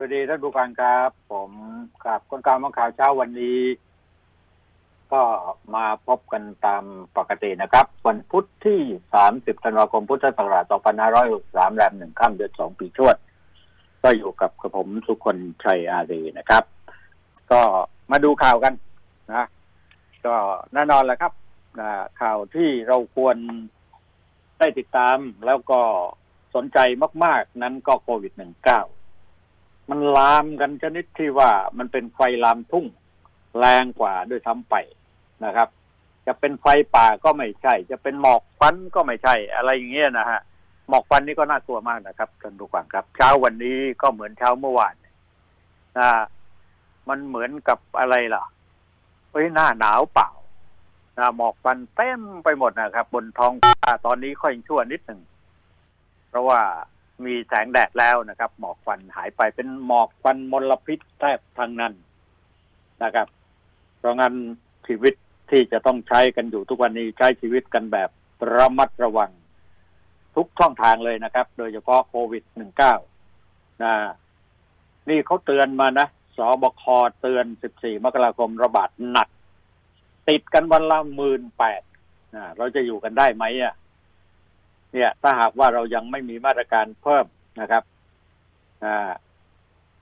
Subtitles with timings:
[0.00, 1.50] สวัสดีท่านผู้ฟังครับ ผม
[2.06, 3.60] กับคนกลางมาข่าวเช้าวันนี้
[5.12, 5.22] ก็
[5.74, 6.84] มาพบกันตาม
[7.16, 8.80] ปกตินะครับ วันพุธที่
[9.22, 10.64] 30 ธันวาคมพุทธศักราช
[11.20, 13.16] 2563 แรมหนึ่งข้ามเดือนสองปีชวด
[14.02, 16.64] ก็อยู่กับกระผมสุคนชัยอารีนะครับ
[17.52, 17.60] ก็
[18.10, 18.74] มาดูข่าวกัน
[19.34, 19.44] นะ
[20.26, 20.34] ก็
[20.74, 21.32] แน่นอนแหละครับ
[22.22, 23.36] ข่าวที่เราควร
[24.58, 25.80] ได้ติดตามแล้วก็
[26.54, 26.78] สนใจ
[27.24, 28.97] มาก ๆ นั้นก็โควิด -19
[29.90, 32.86] มันลามกันชนิดที่ว่ามันเป็นไฟลามทุ่ง
[33.58, 34.74] แรงกว่าด้วยซ้ำไป
[35.44, 35.68] นะครับ
[36.26, 40.40] จะเป็นไฟป่าก็ไม่ใช่ จะเป็นหมอกควันก็ไม่ใช่ อะไรอย่างเงี้ยนะฮะ
[40.88, 44.94] หมอกควันนี่ก็น่ากลัวมากนะครับท่านผู้ฟังครับ เช้าวันนี้ก็เหมือนเช้าเมื่อวาน
[45.98, 46.10] นะ
[47.08, 48.44] มันเหมือนกับอะไรล่ะ
[49.32, 50.28] เฮ้ยหน้าหนาวเปล่า
[51.18, 55.20] นะหมอกควันเต็มไปหมดนะครับ บนท้องฟ้าตอนนี้ค่อยชั่วนิดหนึ่ง
[56.28, 56.60] เพราะว่า
[57.24, 61.92] มีแสงแดดแล้วนะครับ หมอกควันหายไปเป็นหมอกควันมลพิษแทบทั้งนั้น
[63.02, 63.28] นะครับ
[63.98, 64.34] เพราะงั้น
[64.86, 65.14] ชีวิต
[65.50, 68.10] ที่จะต้องใช้กันอยู่ทุกวันนี้ใช้ชีวิตกันแบบ
[68.56, 69.30] ระมัดระวัง
[70.36, 72.44] ทุกช่องทางเลยนะครับ โดยเฉพาะโควิด
[73.12, 73.94] -19 นะ
[75.08, 76.84] นี่เขาเตือนมานะสบค
[77.20, 77.44] เตือน
[77.74, 79.28] 14 มกราคมระบาดหนัก
[80.28, 81.82] ติดกันวันละหมื่นแปด
[82.34, 83.74] นะเราจะอยู่กันได้ไหมอะ
[84.98, 87.26] เนี่ยถ้าหากว่าเรายังไม่มีมาตรการเพิ่ม
[87.60, 87.82] นะครับ
[88.84, 89.10] อ่า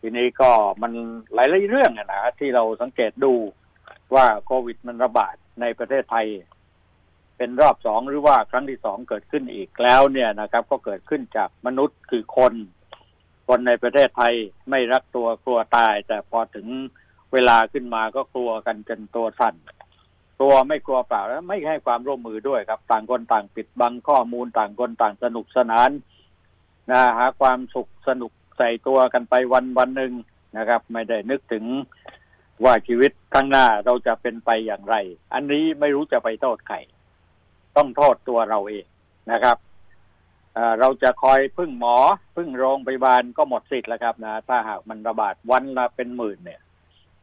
[0.00, 0.50] ทีนี้ก็
[0.82, 0.92] มัน
[1.34, 3.34] หลายๆเรื่องนะที่เราสังเกตดู
[4.14, 6.26] ว่าโควิดมันระบาดในประเทศไทย
[7.36, 12.54] เป็นรอบสองหรือว่าครั้งที่สองเกิดขึ้นอีกแล้วเนี่ยนะครับ ก็เกิดขึ้นจากมนุษย์คือคน
[13.48, 14.34] คนในประเทศไทย
[14.70, 16.66] ไม่รักตัวกลัวตาย แต่พอถึง
[17.32, 19.54] เวลาขึ้นมาก็กลัวกันจนตัวสั่น
[20.42, 25.90] ตัวไม่กลัวเปล่าแล้วไม่ให้ความร่วมมือด้วยครับ ต่างคนต่างปิดบังข้อมูลต่างคนต่างสนุกสนาน
[26.90, 30.12] นะหาความสุขสนุกใส่ตัวกันไปวันวันหนึ่ง
[30.58, 31.64] นะครับ ไม่ได้นึกถึง
[32.64, 34.96] ว่าชีวิตข้างหน้าเราจะเป็นไปอย่างไร
[35.34, 36.76] อันนี้ไม่รู้จะไปโทษใคร
[37.76, 38.86] ต้องโทษตัวเราเอง
[39.32, 39.56] นะครับ
[40.80, 41.96] เราจะคอยพึ่งหมอ
[42.36, 46.60] พึ่งโรงพยาบาลก็หมดสิทธิ์แล้วครับนะถ้าหากมันระบาดวันละเป็นหมื่นเนี่ย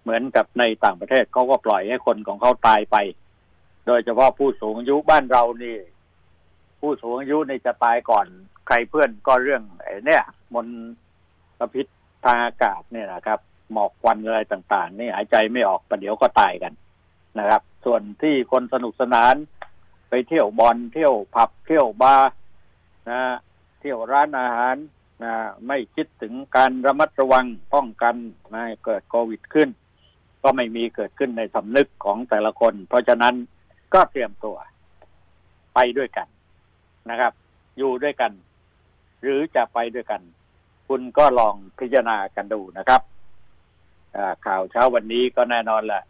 [0.03, 2.97] เหมือนกับในต่างประเทศเขาก็ปล่อยให้คนของเขาตายไป
[3.85, 5.77] โดยเฉพาะผู้สูงอายุบ้านเรานี่
[6.79, 8.25] ผู้สูงอายุนี่จะตายก่อน
[8.67, 10.67] ใครเพื่อนก็เรื่องไอ้เนี่ย มล
[11.73, 11.85] พิษ
[12.25, 13.39] ทางอากาศเนี่ยนะครับ
[13.71, 16.73] หมอกควันอะไรต่าง ๆ นี่หายใจไม่ออกประเดี๋ยวก็ตายกัน
[17.39, 19.35] นะครับ ส่วนที่คนสนุกสนาน
[20.09, 22.29] ไปเที่ยวบอลเที่ยวผับเที่ยวบาร์
[23.09, 23.21] นะ
[23.79, 24.75] เที่ยวร้านอาหาร
[25.23, 25.33] นะ
[25.67, 28.15] ไม่คิดถึงการระมัดระวังป้องกัน
[28.49, 29.69] ไม่เกิดโควิดขึ้น
[30.43, 33.35] ก็ไม่มีเกิดขึ้นในสำนึกของแต่ละคน เพราะฉะนั้น
[33.93, 34.57] ก็เตรียมตัว
[35.75, 36.27] ไปด้วยกัน
[37.09, 37.33] นะครับ
[37.77, 38.31] อยู่ด้วยกัน
[39.21, 40.21] หรือจะไปด้วยกัน
[40.87, 43.01] คุณก็ลองพิจารณากันดูนะครับ
[44.45, 46.03] ข่าวเช้าวันนี้ก็แน่นอนแหละ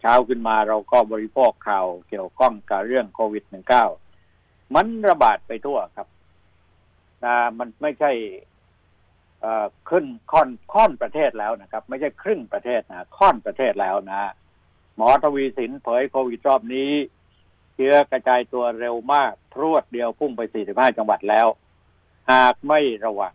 [0.00, 3.44] เช้าขึ้นมาเราก็บริโภคข่าวเกี่ยวข้องกับเรื่องโควิด
[4.10, 6.08] -19 มันระบาดไปทั่วครับ
[7.24, 8.12] นะมันไม่ใช่
[9.90, 14.32] ขึ้นค่อนค่อนประเทศแล้วนะครับ ไม่ใช่ครึ่งประเทศนะค่อนประเทศแล้วนะ
[14.96, 16.92] หมอทวีสินเผยโควิดรอบนี้
[17.74, 20.40] เชื้อกระจายตัวเร็วมาก พรวดเดียวพุ่งไป
[20.70, 21.46] 45 จังหวัดแล้ว
[22.32, 23.32] หากไม่ระวัง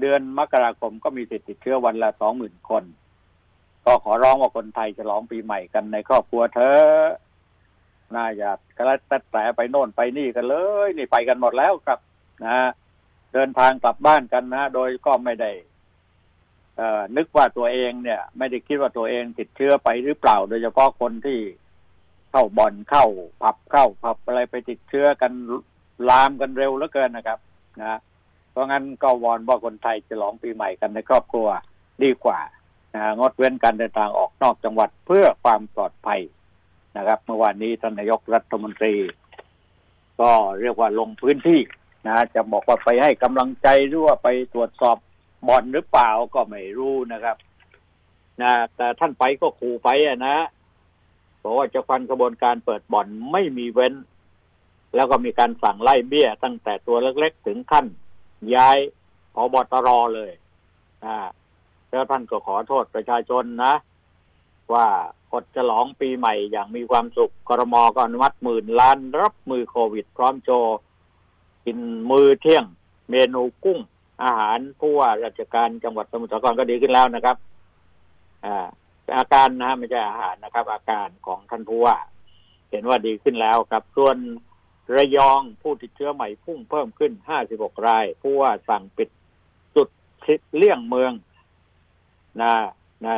[0.00, 2.10] เดือนมกราคมก็มีสิทธิ์ติดเชื้อวันละ
[2.40, 2.84] 20,000 คน
[3.84, 6.78] ก็ขอร้องว่าคนไทยจะร้องปีใหม่กันในครอบครัวเธอ
[8.16, 10.56] น่าจะกระตัดแต่ไปโน่นไปนี่กันเล
[10.86, 11.98] ย นี่ไปกันหมดแล้วครับ
[12.44, 12.70] นะ
[13.34, 15.52] เดินทางกลับบ้านกันนะ โดยก็ไม่ได้
[17.16, 21.38] นึกว่าตัวเองเนี่ย ไม่ได้คิดว่าตัวเองติดเชื้อไปหรือเปล่า โดยเฉพาะคนที่
[22.30, 23.06] เข้าบ่อนเข้า
[23.42, 25.32] ผับเข้าผับอะไรไปติดเชื้อกัน
[26.08, 27.38] ลามกันเร็วเหลือเกินนะครับ
[27.80, 27.98] นะ
[28.50, 31.48] เพราะงั้นก็วอนว่าคนไทยจะร้องปีใหม่กันในครอบครัว
[32.02, 32.40] ดีกว่า
[32.94, 36.20] นะงดเว้นการเดินทางออกนอกจังหวัดเพื่อความปลอดภัย
[36.96, 38.94] นะครับ เมื่อวานนี้ท่านนายกรัฐมนตรี
[40.20, 40.30] ก็
[40.60, 41.60] เรียกว่าลงพื้นที่
[42.06, 44.96] นะจะบอกว่าไปให้กำลังใจหรือว่าไปตรวจสอบ
[45.48, 47.36] บ่อนหรือเปล่าก็ไม่รู้นะครับ
[48.42, 50.36] นะแต่ท่านไปก็ขู่ไปอะนะ
[51.42, 53.94] บอกว่าจะฟันกระบวนการเปิดบ่อนไม่มีเว้น
[54.94, 57.86] แล้วก็มีการสั่งไล่เบี้ย ตั้งแต่ตัวเล็กๆถึงขั้น
[58.54, 58.78] ย้าย
[59.34, 60.32] พบตรอเลย
[61.04, 61.18] อ่า
[61.90, 63.74] แล้วท่านก็ขอโทษประชาชนนะ
[64.72, 64.86] ว่า
[65.32, 70.50] กดฉลองปีใหม่อย่างมีความสุขกรมก็อนุมัติหมื่นล้านรับมือโควิด พร้อมโจ
[71.64, 71.78] กิน
[72.10, 72.64] มือเที่ยง
[73.10, 73.78] เมนูกุ้ง
[74.22, 77.36] อาหารผู้ว่าราชการจังหวัดสมุทรสาครก็ดีขึ้นแล้วนะครับ
[78.44, 78.66] อ่า
[79.18, 81.96] อาการนะไม่ใช่อาหารนะครับ อาการของท่านผู้ว่า
[82.70, 84.16] เห็นว่าดีขึ้นแล้วครับส่วน
[84.96, 87.12] ระยองผู้ติดเชื้อใหม่พุ่งเพิ่มขึ้น
[87.48, 89.08] 56 ราย ผู้ว่าสั่งปิด
[89.76, 89.88] จุด
[90.56, 91.12] เลี่ยงเมือง
[92.42, 92.52] นะ
[93.04, 93.16] นะ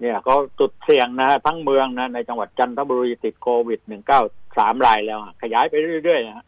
[0.00, 4.20] เนี่ยเขาจุดเสี่ยงนะทั้งเมืองนะในจังหวัดจันทบุรีติดโควิดหนึ่งเก้า
[4.58, 6.44] สามรายแล้ว ขยายไปเรื่อยๆนะ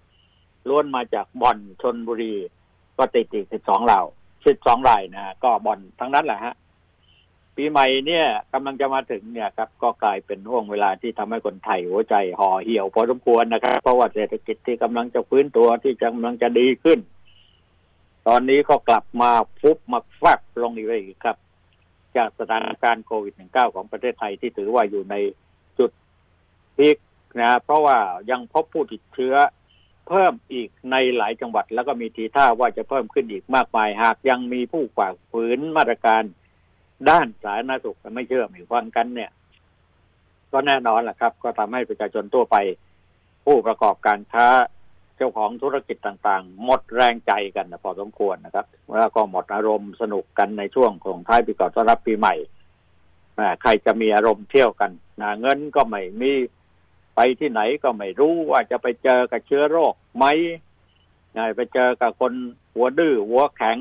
[0.68, 2.34] ล้วนมาจากบ่อนชนบุรี
[2.98, 4.00] ก็ติดอีกสิบสองรา
[4.46, 6.54] สิบสองรายนะก็บ่อนทั้งนั้นแหละฮะ
[7.56, 16.98] ปีใหม่เนี่ยกำลังจะมาถึงเนี่ยครับ ก็กลายเป็นห่วงเวลาที่ทำให้คนไทยหัวใจห่อเหี่ยวพอสมควรนะครับ เพราะว่าเศรษฐกิจที่กำลังจะฟื้นตัวที่กำลังจะดีขึ้น
[18.28, 19.30] ตอนนี้ก็กลับมา
[19.60, 21.36] ฟุบมาฟักลงอีกเลยครับ
[22.16, 25.16] จากสถานการณ์โควิด -19 ของประเทศไทยที่ถือว่าอยู่ใน
[25.78, 25.90] จุด
[26.76, 26.96] พีค
[27.40, 27.98] นะ เพราะว่า
[28.30, 29.34] ยังพบผู้ติดเชื้อ
[30.08, 36.22] เพิ่มอีกในหลายจังหวัด แล้วก็มีทีท่าว่าจะเพิ่มขึ้นอีกมากมาย หากยังมีผู้ฝ่าฝืนมาตรการ
[37.08, 39.30] ด้านสาธารณสุขไม่เชื่อม่ฟังกันเนี่ย
[40.52, 42.56] ก็แน่นอนแหละครับ ก็ทำให้ประชาชนทั่วไป
[43.44, 44.48] ผู้ประกอบการค้า
[45.16, 48.66] เจ้าของธุรกิจต่างๆ หมดแรงใจกันพอสมควรนะครับ
[49.00, 52.34] แล้วก็หมดอารมณ์สนุกกันในช่วงของท้ายปีก่อนต้อนรับปีใหม่
[53.62, 56.32] ใครจะมีอารมณ์เที่ยวกันนะเงินก็ไม่มี
[57.16, 60.24] ไปที่ไหนก็ไม่รู้ว่าจะไปเจอกับเชื้อโรคไหม
[61.56, 62.32] ไปเจอกับคน
[62.74, 63.78] หัวดื้อหัวแข็ง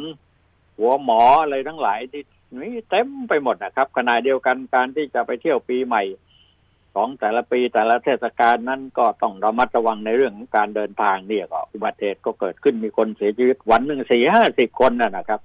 [0.79, 2.23] หัวหมออะไรทั้งหลายที่
[2.61, 6.03] นี่เต็มไปหมดนะครับขณะเดียวกันการที่จะไปเที่ยวปีใหม่
[6.95, 15.39] ของแต่ละปีแต่ละเทศกาลนั้นก็ต้องระมัดระวังในเรื่องของการเดินทางเนี่ยก็อุบัติเหตุก็เกิดขึ้นมีคนเสียชีวิตวันหนึ่งสี่ห้าสิบคนนะนะครับ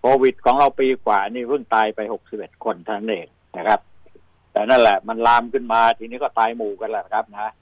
[0.00, 3.80] โควิดของเราปีกว่านี่เพิ่งตายไปหกสิบเอ็ดคนท่านเองนะครับ
[4.52, 7.52] แต่นั่นแหละ มันลามขึ้นมาทีนี้ก็ตายหมู่กันแหละครับนะ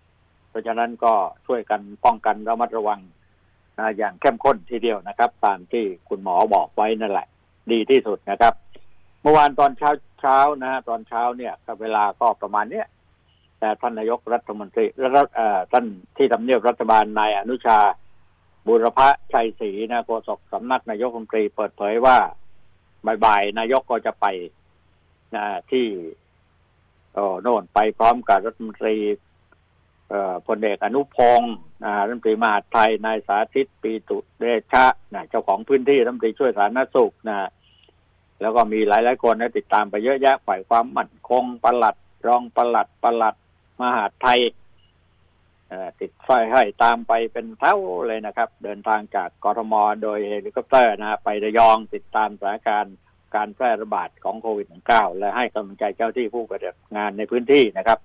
[0.50, 1.12] เพราะฉะนั้นก็
[1.46, 3.00] ช่วยกันป้องกันระมัดระวัง
[3.78, 7.26] นะอย่างเข้มข้นทีเดียวนะครับ ตามที่คุณหมอบอกไว้นั่นแหละ
[7.72, 8.54] ดีที่สุดนะครับ
[9.22, 9.90] เมื่อวานตอนเช้า
[10.20, 12.86] เช้านะตอนเช้าเนี่ยเวลาก็ประมาณเนี้ย
[13.58, 15.08] แต่ท่านนายกรัฐมนตรีและ
[15.72, 15.84] ท่าน
[16.16, 17.78] ที่ทำเนียบรัฐบาลนายอนุชา
[18.66, 19.00] บุรพ
[19.32, 22.16] ชัยศรีนะโฆษกสำนักนายกรัฐมนตรีเปิดเผยว่า
[23.24, 24.26] บ่ายๆนายกก็จะไป
[25.36, 25.86] นะที่
[27.42, 28.96] โน่นไปพร้อมกับรัฐมนตรี
[30.46, 31.54] พลเอกอนุพงศ์
[32.04, 34.84] รัฐมนตรีมหาไทยนายสาธิตปีตุเดชะ
[35.14, 37.48] นะเจ้าของพื้นที่รัฐมนตรีช่วยสาธารณสุขนะ
[38.40, 41.94] แล้วก็มีหลายหลายคนนะติดตามไปเยอะแยะฝ่ายความมั่นคงประหลัด
[42.26, 43.34] รองประหลัดประหลัด
[43.80, 44.40] มหาดไทย
[46.00, 47.76] ติดไฟให้ตามไปเป็นเท่า
[48.06, 52.96] เลยนะครับ เดินทางจากกทมโดยเฮลิคอปเตอร์นะไประยองติดตามสถานการณ์
[53.36, 57.98] การแพร่ระบาดของโควิด -19 และให้กำลังใจเจ้าหน้าที่ผู้ปฏิบัติงานในพื้นที่นะครับ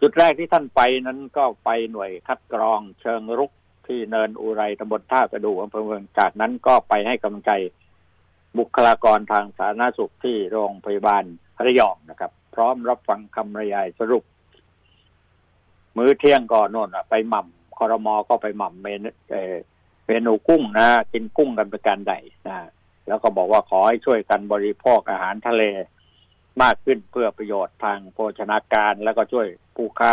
[0.00, 3.50] จุดแรกที่ท่านไปนั้นก็ไปหน่วยคัดกรองเชิงรุก
[3.86, 7.52] ที่เนินอุไรตำบลท่ากระดูอำเภอเมืองจากนั้นก็ไปให้กำลังใจ
[8.58, 11.24] บุคลากรทางสาธารณสุขที่โรงพยาบาล
[11.64, 14.24] ระยองนะครับ พร้อมรับฟังคำรยายสรุป
[15.96, 19.00] มื้อเที่ยงก่อนน่นไปหม่ำคอรมอก็ไปหม่ำเมน
[20.06, 22.14] เมนูกุ้งนะกินกุ้งกันเป็นการใด
[22.46, 22.56] นะ
[23.08, 25.62] แล้วก็บอกว่าขอให้ช่วยกันบริโภคอาหารทะเล
[26.62, 29.46] มากขึ้นเพื่อประโยชน์ทางโภชนาการ แล้วก็ช่วย
[29.76, 30.12] ผู้ค้า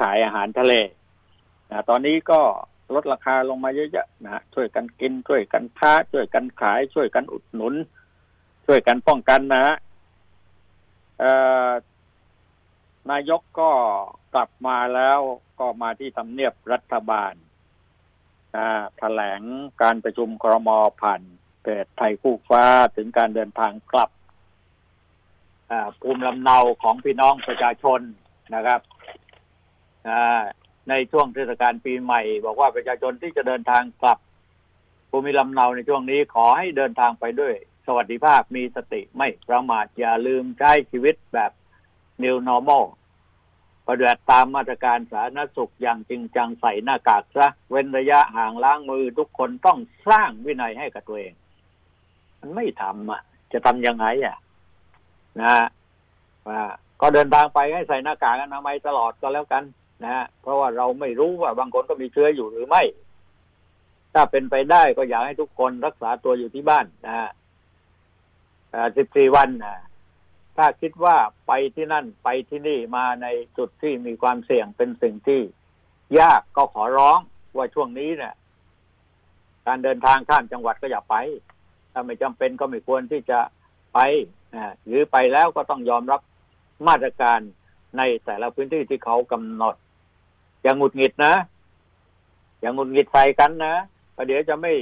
[0.00, 0.74] ขายอาหารทะเล
[1.70, 2.40] นะตอนนี้ก็
[2.94, 7.74] ลดราคาลงมาเยอะๆนะช่วยกันกิน ช่วยกันค้า ช่วยกันขาย ช่วยกันอุดหนุน
[8.66, 9.76] ช่วยกันป้องกันนะฮะ
[13.10, 13.70] นายกก็
[14.34, 15.18] กลับมาแล้ว
[15.60, 17.32] ก็มาที่ทำเนียบรัฐบาล
[18.98, 19.40] แถลง
[19.82, 20.68] การประชุมครม
[21.02, 21.20] ผ่าน
[21.62, 22.64] เพจไทยคู่ฟ้า
[22.96, 24.10] ถึงการเดินทางกลับ
[26.00, 28.00] ภูมิลำเนาของพี่น้องประชาชน
[28.54, 28.80] นะครับ
[30.88, 34.18] ในช่วงเทศกาลปีใหม่ บอกว่าประชาชนที่จะเดินทางกลับ
[35.10, 37.54] ภูมิลำเนาในช่วงนี้ขอให้เดินทางไปด้วย
[37.86, 41.52] สวัสดิภาพมีสติไม่ประมาทอย่าลืมใช้ชีวิตแบบ
[42.22, 42.84] new normal
[43.86, 51.34] ปฏิบัติตามมาตรการสาธารณสุขอย่างจริงจังใส่หน้ากากซะเว้นระยะห่างล้างมือทุกคนต้องสร้างวินัยให้กับตัวเอง
[52.42, 53.20] มันไม่ทำอะ
[53.52, 54.36] จะทำยังไงอะ
[55.40, 55.66] นะ
[56.48, 56.60] ว่า
[57.00, 59.64] ก็เดินทางไปให้ใส่หน้ากากอนามัยตลอดก็แล้วกัน
[60.04, 62.82] นะเพราะว่าเราไม่รู้ว่าบางคนก็มีเชื้ออยู่หรือไม่
[64.14, 67.30] ถ้าเป็นไปได้ก็อยากให้ทุกคนรักษาตัวอยู่ที่บ้านนะฮะ
[68.96, 69.76] สิบสี่วันนะ
[70.56, 73.26] ถ้าคิดว่าไปที่นั่นไปที่นี่มาใน
[73.58, 75.40] จุดที่มีความเสี่ยงเป็นสิ่งที่
[76.20, 77.18] ยากก็ขอร้อง
[77.56, 78.34] ว่าช่วงนี้เนี่ย
[79.66, 81.16] การเดินทางข้ามจังหวัดก็อย่าไป
[81.92, 83.38] ถ้าไม่จำเป็นก็ไม่ควรที่จะ
[83.94, 83.98] ไป
[84.86, 86.20] หรือไปแล้วก็ต้องยอมรับ
[86.88, 87.40] มาตรการ
[87.98, 89.74] ในแต่ละพื้นที่ที่เขากำหนด
[90.62, 91.34] อย่างงุดหงิดนะ
[92.60, 93.74] อย่างงุดหงิดใส่กันนะ
[94.16, 94.72] ประเดี๋ยวจะไม่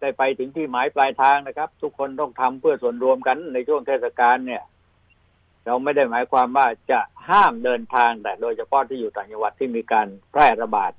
[0.00, 4.62] ได้ไปถึงที่หมายปลายทางนะครับ ทุกคนต้องทำเพื่อส่วนรวมกันในช่วงเทศกาลเนี่ย
[5.64, 10.92] เราไม่ได้หมายความว่าจะห้ามเดินทางแต่โดยเฉพาะที่อยู่ต่างจังหวัดที่มีการแพร่ระบาด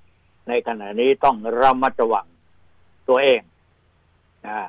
[0.50, 2.28] ในขณะนี้ต้องระมัดระวัง
[3.10, 3.42] ตัวเอง
[4.48, 4.60] นะ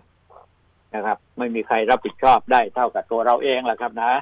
[0.95, 4.13] นะครับ ไม่มีใครรับผิดชอบได้เท่ากับตัวเราเองแหละครับนะ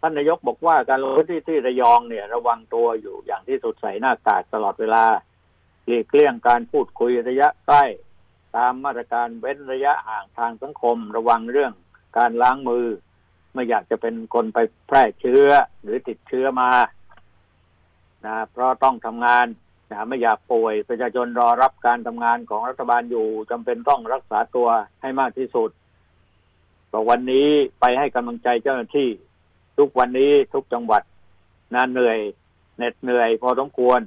[0.00, 5.04] ท่านนายกบอกว่าการลงพื้นที่ที่ระยองเนี่ย ระวังตัวอยู่อย่างที่สุดใส่หน้ากากตลอดเวลา
[5.86, 7.84] หลีกเลี่ยงการพูดคุยระยะใกล้
[8.56, 11.72] ตามมาตรการเว้นระยะห่างทางสังคม ระวังเรื่อง
[12.18, 12.86] การล้างมือ
[13.54, 15.48] ไม่อยากจะเป็นคนไปแพร่เชื้อ
[15.82, 16.70] หรือติดเชื้อมา
[18.26, 19.46] นะเพราะต้องทำงาน
[19.90, 24.68] นะไม่อยากป่วยประชาชนรอรับการทำงานของรัฐบาลอยู่จำเป็นต้องรักษาตัว
[25.02, 25.70] ให้มากที่สุด
[26.92, 27.48] ต่อวันนี้
[27.80, 29.08] ไปให้กำลังใจเจ้าหน้าที่
[29.78, 31.02] ทุกวันนี้ทุกจังหวัด
[31.74, 32.18] น่าเหนื่อย
[32.76, 34.00] เหน็ดเหนื่อยพอสมควร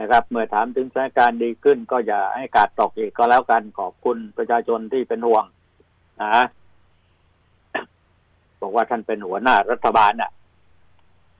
[0.00, 5.44] นะครับ เมื่อถามถึงสถานการณ์ดีขึ้น ก็อย่าให้กาดตกอีกก็แล้วกันขอบคุณประชาชนที่เป็นห่วง
[6.22, 6.44] นะ
[8.60, 10.30] บอกว่าท่านเป็นหัวหน้ารัฐบาลน่ะ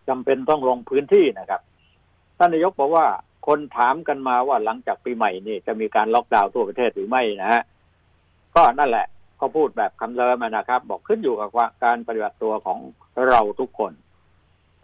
[0.09, 1.61] จำเป็นต้องลงพื้นที่นะครับ
[2.39, 3.07] ท่านนายกบอกว่า
[3.47, 7.63] คนถามกันมาว่าหลังจากปีใหม่นี่จะมีการล็อกดาวน์ทั่วประเทศหรือไม่นะฮะ
[8.55, 9.07] ก็นั่นแหละ
[9.37, 11.49] เขาพูดแบบคำเดิมนะครับ บอกขึ้นอยู่กับ
[11.85, 12.79] การปฏิบัติตัวของ
[13.29, 13.93] เราทุกคน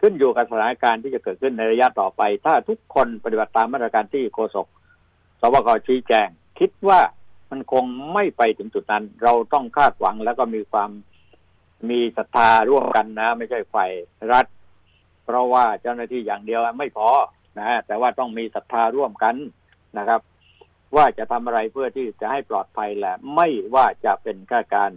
[0.01, 4.67] ขึ้นอยู่กับสถานการณ์ที่จะเกิดขึ้นในระยะต่อไป ถ้าทุกคนปฏิบัติตามมาตรการที่โฆษก
[5.41, 6.27] สวกชี้แจง
[6.59, 6.99] คิดว่า
[7.51, 7.83] มันคง
[8.13, 10.89] ไม่ไปถึงจุดนั้น เราต้องคาดหวังแล้วก็มีความ
[11.89, 13.91] มีศรัทธาร่วมกันนะ ไม่ใช่ฝ่าย
[14.31, 14.45] รัฐ
[15.25, 17.07] เพราะว่าเจ้าหน้าที่อย่างเดียวไม่พอ
[17.57, 19.35] นะฮะแต่ว่าต้องมีศรัทธาร่วมกัน
[19.97, 20.21] นะครับ
[20.95, 24.91] ว่าจะทำอะไรเพื่อที่จะให้ปลอดภัยแหละ ไม่ว่าจะเป็นข้าการ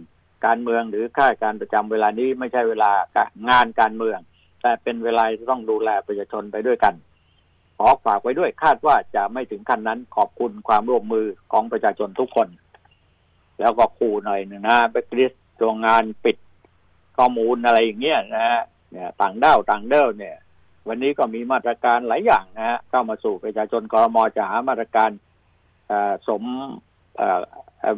[0.45, 2.91] การเมืองหรือข้าการประจำเวลานี้ไม่ใช่เวลา
[3.49, 4.19] งานการเมือง
[4.61, 6.93] แต่เป็นเวลาที่ต้องดูแลประชาชนไปด้วยกัน
[7.77, 12.47] ขอฝากไว้ด้วยคาดว่าจะไม่ถึงขั้นนั้นขอบคุณความร่วมมือของประชาชนทุกคน
[13.59, 16.37] แล้วก็คู่หน่อยหนึ่งนะไปคริสโรงงานปิด
[17.17, 20.35] ข้อมูลอะไรอย่างเงี้ยนะเนี่ยต่างด้าวต่างเด้าเนี่ย
[20.87, 25.09] วันนี้ก็มีมาตรการหลายอย่างนะฮะเข้ามาสู่ประชาชนกรมจะหามาตรการ
[26.27, 26.43] สม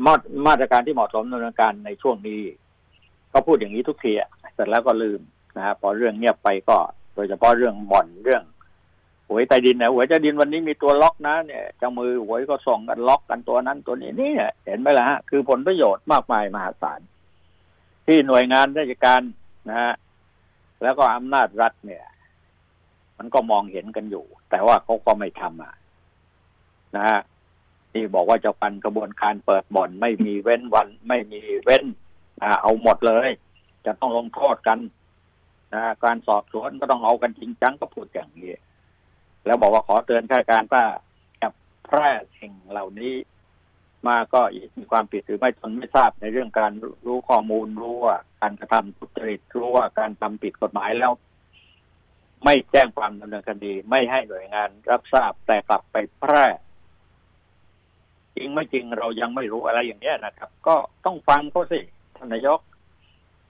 [0.05, 0.13] มา
[0.47, 2.41] มาตรการที่เหมาะสมดำเนินการในช่วงนี้
[3.33, 4.13] ก็พูดอย่างนี้ทุกที
[4.53, 5.19] เสร็จแล้วก็ลืม
[5.57, 6.77] นะฮะพอเรื่องเงียบไปก็
[7.15, 8.43] โดยเฉพาะเรื่องบ่อนเรื่อง
[9.29, 14.31] หวยใต้ดินนะหวยใต้ดินวันนี้มีตัวล็อกนะเนี่ยเจ้ามือหวยก็ส่งกันล็อกกันตัวนั้นตัวนี้นี่
[14.65, 16.99] เห็นไหมล่ะฮะคือผลประโยชน์มากมายมหาศาล
[18.07, 19.21] ที่หน่วยงานราชการ
[19.69, 19.93] นะฮะ
[20.83, 22.03] แล้วก็อำนาจรัฐเนี่ย
[23.17, 25.73] มันก็มองเห็นกันอยู่ แต่ว่าเขาก็ไม่ทำอะ
[26.95, 27.21] นะฮะ
[27.91, 31.83] ที่บอกว่าจะปันกระบวนการเปิดบ่อนไม่มีเว้นวัน ไม่มีเว้น
[32.41, 33.29] อ่าเอาหมดเลย
[33.85, 34.79] จะต้องลงโทษกัน
[35.73, 38.51] นะการสอบสวนก็ต้องเอากันจริงจังก็พูดอย่างนี้
[39.45, 40.83] แล้วบอกว่าขอเตือนข้าราชการว่า
[41.43, 41.53] กับ
[41.85, 43.13] แพร่สิ่งเหล่านี้
[44.07, 44.41] มาก็
[44.77, 46.71] มีความผิดหรือไม่ตนไม่ทราบในเรื่องการ
[47.05, 51.11] รู้ข้อมูลรู้ว่าการกระทำทุจริตรู้ว่าการทำผิดกฎหมายแล้ว
[52.43, 56.45] ไม่แจ้งความดำเนินคดี ไม่ให้หน่วยงานรับทราบแต่กลับไปแพร่
[58.35, 61.79] จริงไม่จริงเรายังไม่รู้อะไรอย่างนี้นะครับ ก็ต้องฟังเขาสิ
[62.17, 62.59] ท่านนายก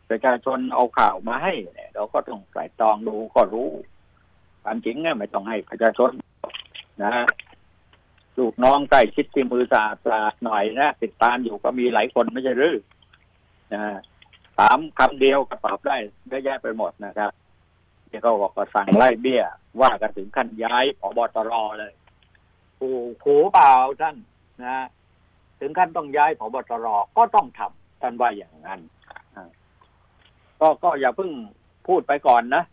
[0.10, 3.70] ประชาชนเอาข่าวมาให้เนี่ยเราก็ต้องใส่ตองดูก็รู้
[4.64, 6.12] ความจริงเนี่ยไม่ต้องให้ประชาชน
[7.04, 7.14] นะ
[8.38, 12.76] ลูกน้องใกล้ชิดที่มือสะอาดสะอาดหน่อยนะติดตามอยู่ก็มีหลายคนไม่ใช่หรือ
[13.74, 13.84] นะ
[14.58, 15.96] ถามคำเดียวก็ตอบได้
[16.30, 17.32] เยอะแยะไปหมดนะครับ
[18.14, 19.44] ที่เขาบอกก็สั่งไล่เบี้ย
[19.82, 21.94] ว่ากันถึงขั้นย้ายผบตรเลย
[22.80, 24.16] ขู่ขู่เปล่าท่าน
[24.66, 24.78] นะ
[25.60, 28.80] ถึงขั้นต้องย้ายผบตรก็ต้องทำท่านว่าอย่างนั้น
[30.60, 31.32] ก็ก็อย่าเพิ่ง
[31.88, 32.64] พูดไปก่อนนะ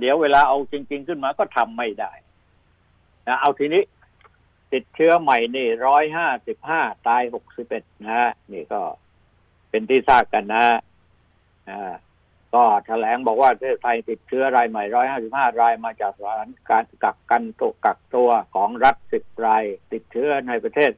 [0.00, 2.12] เดี๋ยวเวลาเอาจริง ๆ ขึ้นมาก็ทำไม่ได้
[3.28, 3.82] นะเอาทีนี้
[4.72, 8.80] ติดเชื้อใหม่นี่ร้อยห้าสิบห้าตายหกสิบเอ็ดนะนี่ก็
[9.70, 10.64] เป็นที่ทราบกันนะ
[11.70, 11.94] อ่า
[12.56, 14.84] ก็แถลงบอกว่าประเทศไทยติดเชื้อรายใหม่
[15.18, 20.90] 155 รายมาจากสถานการกักกันตัวกักตัวของรัฐ 10 ราย ติดเชื้อในประเทศ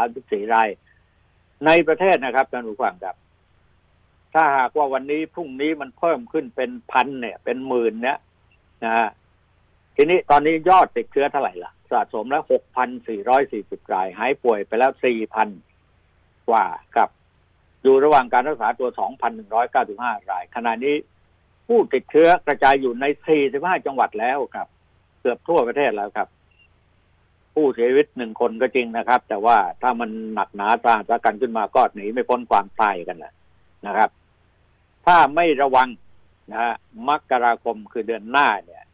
[0.00, 0.68] 134 ราย
[1.66, 3.16] ในประเทศนะครับท่านผู้ฟังครับ
[4.34, 8.18] ถ้าหากว่าวันนี้พรุ่งนี้มันเพิ่มขึ้นเป็นพันเนี่ย เป็นหมื่นเนี่ย
[8.84, 9.08] นะฮะ
[9.96, 12.44] ทีนี้ตอนนี้ยอดติดเชื้อเท่าไหร่ล่ะ สะสมแล้ว
[13.18, 14.92] 6,440 ราย หายป่วยไปแล้ว
[15.70, 17.08] 4,000 กว่ากับ
[17.82, 18.88] อยู่ระหว่างการรักษาตัว
[19.58, 20.96] 2,195 ราย ขณะนี้
[21.68, 23.04] ผู้ติดเชื้อกระจายอยู่ใน
[23.44, 24.68] 45 จังหวัดแล้วครับ
[25.20, 26.28] เกือบทั่วประเทศแล้วครับ
[27.54, 33.32] ผู้เสียชีวิตหนึ่งคนก็จริงนะครับ แต่ว่าถ้ามันหนักหนาตาตากันขึ้นมาก็หนีไม่พ้นความตายกันแหละ
[33.86, 34.10] นะครับ
[35.06, 35.88] ถ้าไม่ระวัง
[36.50, 36.74] นะฮะ
[37.08, 38.84] มกราคมคือเดือนหน้าเนี่ย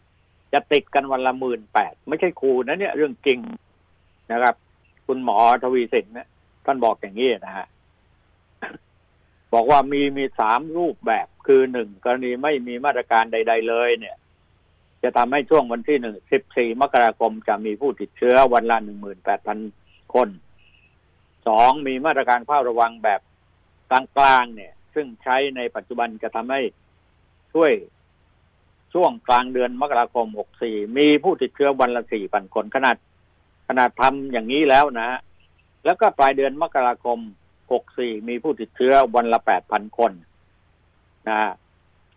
[0.52, 3.38] จะติดกันวันละหมื่นแปดไม่ใช่ครูนะเนี่ยเรื่องจริง
[4.32, 4.54] นะครับ
[5.06, 6.26] คุณหมอทวีสินนี่
[6.64, 7.66] ท่านบอกอย่างนี้นะฮะ
[9.56, 14.16] บอกว่ามีมีสามรูปแบบ คือหนึ่งกรณีไม่มีมาตรการใด ๆ เลยเนี่ย
[15.02, 19.58] จะทำให้ช่วงวันที่หนึ่งสิบสี่มกราคมจะมีผู้ติดเชื้อวันละหนึ่งหมื่นแปดพัน
[20.14, 20.28] คน
[21.46, 23.20] สองมีมาตรการเฝ้าระวังแบบ
[23.90, 26.60] กลางๆเนี่ย ซึ่งใช้ในปัจจุบันจะทำให้
[27.52, 27.72] ช่วย
[28.94, 30.26] ช่วงกลางเดือนมกราคม
[30.62, 32.96] 64 มีผู้ติดเชื้อวันละ 4,000 คนขนาด
[33.68, 35.18] ขนาดทำอย่างนี้แล้วนะ
[35.84, 37.18] แล้วก็ปลายเดือนมกราคม
[37.74, 40.12] 64มีผู้ติดเชื้อวันละ8,000คน
[41.28, 41.40] นะ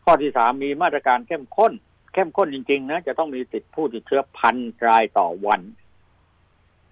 [0.03, 1.73] ข้อที่สามมีมาตรการเข้มข้น
[2.13, 4.55] เข้มข้นจริง ๆ นะ จะต้องมีติดผู้ติดเชื้อพัน
[4.87, 5.61] รายต่อวัน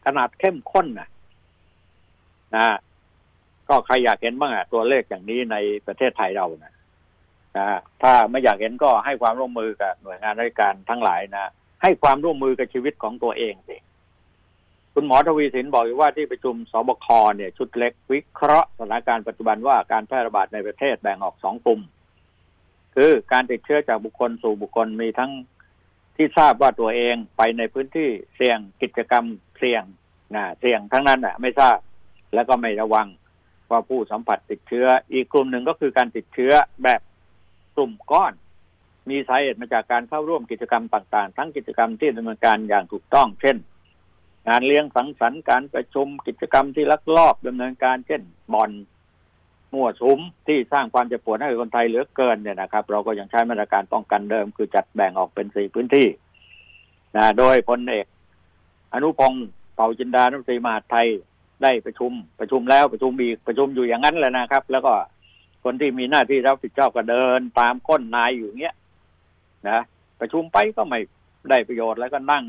[0.05, 1.09] ขนาดเข้มข้นนะ
[2.55, 2.77] นะ
[3.69, 6.73] ก็ใครอยากเห็นบ้างอะตัวเลขอย่างนี้ในประเทศไทยเรานะ
[7.57, 7.65] นะ
[8.01, 13.77] ถ้าไม่อยากเห็นก็ให้ความร่วมมือกับหน่วยงานราชการทั้งหลายนะให้ความร่วมมือกับชีวิตของตัวเองสิ
[14.99, 21.81] คุณหมอทวีสินบอกว่าที่ประชุมสบคเนี่ยชุดเล็กวิเคราะห์สถานการณ์ปัจจุบันว่าการแพร่ระบาดในประเทศแบ่งออกสองกลุ่ม
[22.95, 25.31] คือการติดเชื้อจากบุคคลสู่บุคคลมีทั้ง
[26.15, 29.25] ที่ทราบว่าตัวเองไปในพื้นที่เสี่ยงกิจกรรม
[29.57, 29.83] เสี่ยง
[30.35, 31.77] นะเสี่ยงทั้งนั้นอะ ไม่ทราบ
[32.33, 33.07] แล้วก็ไม่ระวัง
[33.71, 37.01] ว่าผู้สัมผัสติดเชื้อ อีกกลุ่มหนึ่งก็คือการติดเชื้อแบบ
[37.75, 38.33] กลุ่มก้อน
[39.09, 43.57] มีสาเหตุมาจากการเข้าร่วมกิจกรรมต่าง ๆ ทั้งกิจกรรมที่ดำเนินการอย่างถูกต้อง เช่น
[44.47, 48.21] งานเลี้ยงสังสรรค์การประชุมกิจกรรมที่ลักลอบดำเนินการเช่น
[48.53, 48.71] บอล
[49.73, 56.07] มั่วสุมที่สร้างความเจ็บปวดให้คนไทยเหลือเกินเนี่ยนะครับ เราก็ยังใช้มาตรการป้องกันเดิม คือจัดแบ่งออกเป็นสี่พื้นที่
[57.15, 58.05] นะโดยพลเอก
[58.93, 61.07] อนุพงศ์เป่าจินดานุตรีมหาไทย
[61.63, 64.93] ได้ประชุม ประชุมแล้วประชุมอีกประชุมอยู่อย่างนั้นแหละนะครับ แล้วก็
[65.63, 68.75] คนที่มีหน้าที่รับผิดชอบก็เดิน ตามก้นนายอยู่เงี้ย
[69.69, 69.79] นะ
[70.19, 70.99] ประชุมไปก็ไม่
[71.49, 72.43] ได้ประโยชน์แล้วก็นั่ง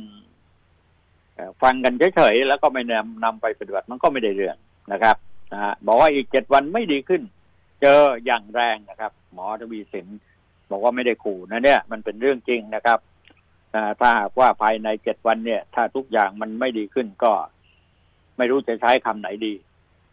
[1.62, 4.56] ฟังกันเฉยๆแล้วก็ไม่นำนำไปปฏิบัติมันก็ไม่ได้เรื่อง
[4.92, 5.16] นะครับ
[5.52, 7.22] นะบอกว่าอีกเจ็ดวันไม่ดีขึ้น
[7.82, 10.06] เจออย่างแรงนะครับ หมอทวีสิน
[10.70, 12.98] บอกว่าไม่ได้ขู่นะเนี่ยมันเป็นเรื่องจริงนะครับ
[14.00, 17.32] ถ้าหากว่าภายในเจ็ดวันเนี่ย ถ้าทุกอย่างมันไม่ดีขึ้นก็
[18.36, 19.54] ไม่รู้จะใช้คำไหนดี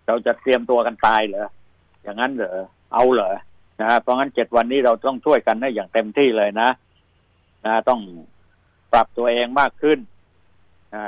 [0.08, 1.48] เราจะเตรียมตัวกันตายเหรอ
[2.04, 2.58] อย่างนั้นเหรอ
[2.94, 3.34] เอาเหรอ
[3.82, 6.70] นะเพราะงั้นเจ็ดวันนี้เราต้องช่วยกันให้อย่างเต็มที่เลยนะ
[7.66, 8.00] นะต้อง
[8.94, 10.00] ปรับตัวเองมากขึ้น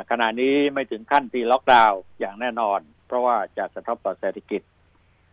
[0.10, 4.62] ขณะนี้ไม่ถึงขั้นที่ล็อกดาวน์อย่างแน่นอน เพราะว่าจะกระทบต่อเศรษฐกิจ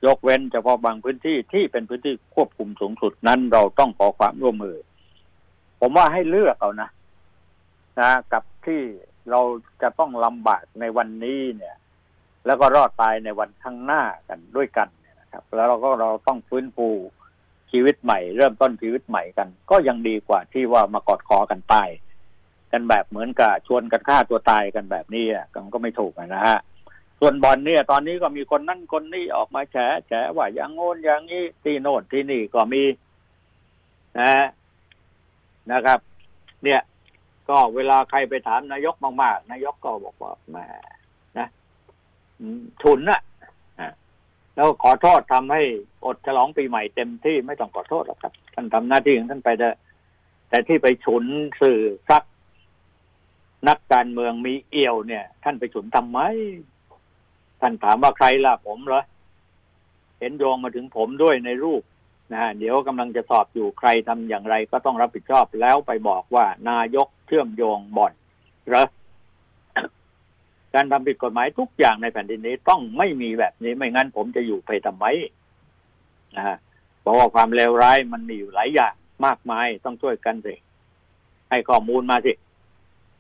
[0.07, 4.77] ยกเว้นเฉพาะบางพื้นที่ที่เป็นพื้นที่ควบคุมสูงสุดนั้นเราต้องขอความร่วมมือ
[5.81, 6.89] ผมว่าให้เลือกเอานะ
[8.01, 8.81] นะกับที่
[9.31, 9.41] เรา
[9.83, 11.77] จะต้องลำบากในวันนี้เนี่ย
[12.47, 14.89] แล้วก็รอดตายในวันข้างหน้ากันด้วยกัน
[15.21, 16.89] นะครับ แล้วเราก็เราต้องฟื้นฟู
[17.71, 21.89] ชีวิตใหม่ เริ่มต้นชีวิตใหม่กัน ก็ยังดีกว่าที่ว่ามากอดคอกันตาย
[22.75, 26.59] กันแบบเหมือนกับชวนกันฆ่าตัวตายกันแบบนี้อะก็ไม่ถูกนะฮะ
[27.21, 29.77] ส่วนบอลเนี่ย ตอนนี้ก็มีคนนั่นคนนี้ออกมาแฉ
[30.09, 32.83] แฉว่าอย่างโน้นอย่างนี้ที่โน่นที่นี่ก็มี
[34.21, 34.47] นะ
[35.73, 35.99] นะครับ
[36.65, 36.81] เนี่ย
[37.49, 40.67] ก็เวลาใครไปถามนายกมากๆนายกก็บอกว่าแม่
[41.39, 41.49] นะ
[42.83, 43.21] ฉุนอะ
[44.57, 45.63] แล้วขอโทษทำให้
[46.07, 49.69] อดฉลองปีใหม่เต็มที่ไม่ต้องขอโทษหรอกครับท่านทำหน้าที่ของท่านไปได้
[50.49, 51.25] แต่ที่ไปฉุน
[51.61, 52.23] สื่อซัก
[53.69, 56.19] นักการเมืองมีเอี่ยวเนี่ย ท่านไปฉุนทำไม
[57.61, 59.03] ท่านถามว่าใครล่ะผมเหรอ
[60.21, 61.83] เห็นโยงมาถึงผมด้วยในรูป
[62.33, 68.13] นะฮะเดี๋ยวกำลังจะสอบอยู่ใครทำอย่างไรก็ต้องรับผิดชอบแล้วไปบอกว่านายกเชื่อมโยงบ่อน
[68.69, 68.87] เหรอ
[70.75, 75.05] การทำผิดกฎหมายทุกอย่างในแผ่นดินนี้ต้องไม่มีแบบนี้ไม่งั้นผมจะอยู่ไปทำไม
[76.37, 76.57] นะฮะ
[77.01, 78.95] เพราะว่าความเลวร้ายมันมีอยู่หลายอย่าง
[79.27, 80.55] มากมายต้องช่วยกันสิ
[81.51, 82.33] ให้ข้อมูลมาสิ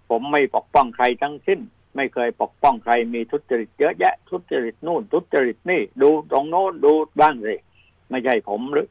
[0.08, 1.60] ผมไม่ปกป้องใครทั้งสิ้น
[1.96, 7.54] ไม่เคยปกป้องใครมีทุจริตเยอะแยะ ทุจริตนู่น ทุจริตนี่ ดูตรงโน้นดูบ้างสิ
[8.10, 8.88] ไม่ใช่ผมหรือ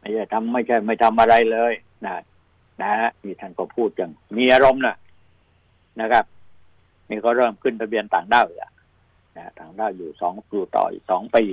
[0.00, 1.72] ไม่ใช่ทำไม่ใช่ ไม่ทำอะไรเลย
[2.04, 2.14] นะ
[2.82, 4.96] นะนี่ท่านก็พูดอย่างมีอารมณ์นะ
[6.00, 6.24] นะครับ
[7.08, 8.72] นี่ก็เริ่มขึ้นทะเบียนต่างด้าวอะ
[9.36, 11.44] นะต่างด้าวอยู่สองอยู่ต่ออีกสองปี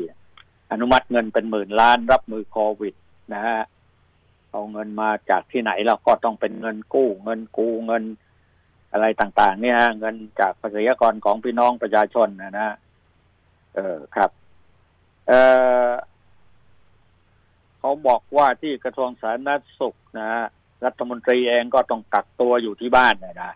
[0.71, 2.93] อนุมัติเงินเป็นหมื่นล้านรับมือโควิด
[3.33, 3.59] นะฮะ
[4.51, 8.03] เอาเงินมาจากที่ไหนแล้วก็ต้องเป็นเงินกู้ เงินกู้เงิน
[8.95, 12.75] อะไรต่างๆ เนี่ยเงินจากภาษีกรของพี่น้องประชาชนนะนะ
[13.75, 14.29] เออครับ
[15.27, 15.33] เอ
[15.87, 15.91] อ
[17.79, 20.29] เขาบอกว่าที่กระทรวงสาธารณสุขนะ
[20.85, 23.51] รัฐมนตรีเองก็ต้องกักตัวอยู่ที่บ้านนะนะ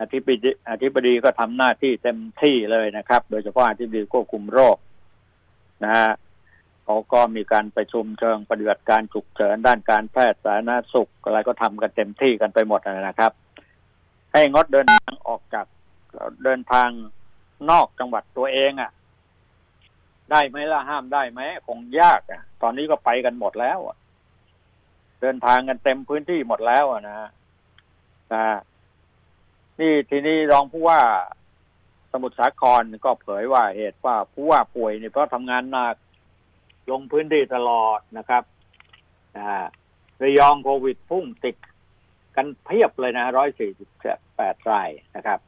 [0.00, 4.76] อธิบดีอธิบดีก็ทำหน้าที่เต็มที่เลยนะครับ โดยเฉพาะอธิบดีควบคุมโรค
[5.84, 6.10] นะฮะ
[6.84, 13.32] เขาก็มีการประชุมเชิงปฏิบัติการฉุกเฉินด้านการแพทย์สาธารณสุขอะไรก็ทำกันเต็มที่กันไปหมดนะครับ
[14.32, 15.66] ให้งดเดินทางออกจาก
[16.44, 16.88] เดินทาง
[17.70, 18.90] นอกจังหวัดตัวเองอะ่ะ
[20.30, 23.96] ได้ไหมล่ะห้ามได้ไหมคงยากอะ ตอนนี้ก็ไปกันหมดแล้วอะ
[25.20, 27.28] เดินทางกันเต็มพื้นที่หมดแล้วอะนะ
[28.32, 28.44] นะ
[29.80, 31.00] นี่ทีนี้รองผู้ว่า
[32.12, 35.96] สมุทรสาครก็เผยว่าเหตุว่าผู้ว่าป่วยเนี่ยเพราะทำงานหนัก
[36.90, 38.42] ลงพื้นที่ตลอดนะครับ
[39.36, 39.44] นะ
[40.22, 41.56] ระยองโควิดพุ่งติด
[42.36, 43.88] กันเพียบเลยนะร้อยสี่สิบ
[44.36, 45.40] แปดรายนะครับ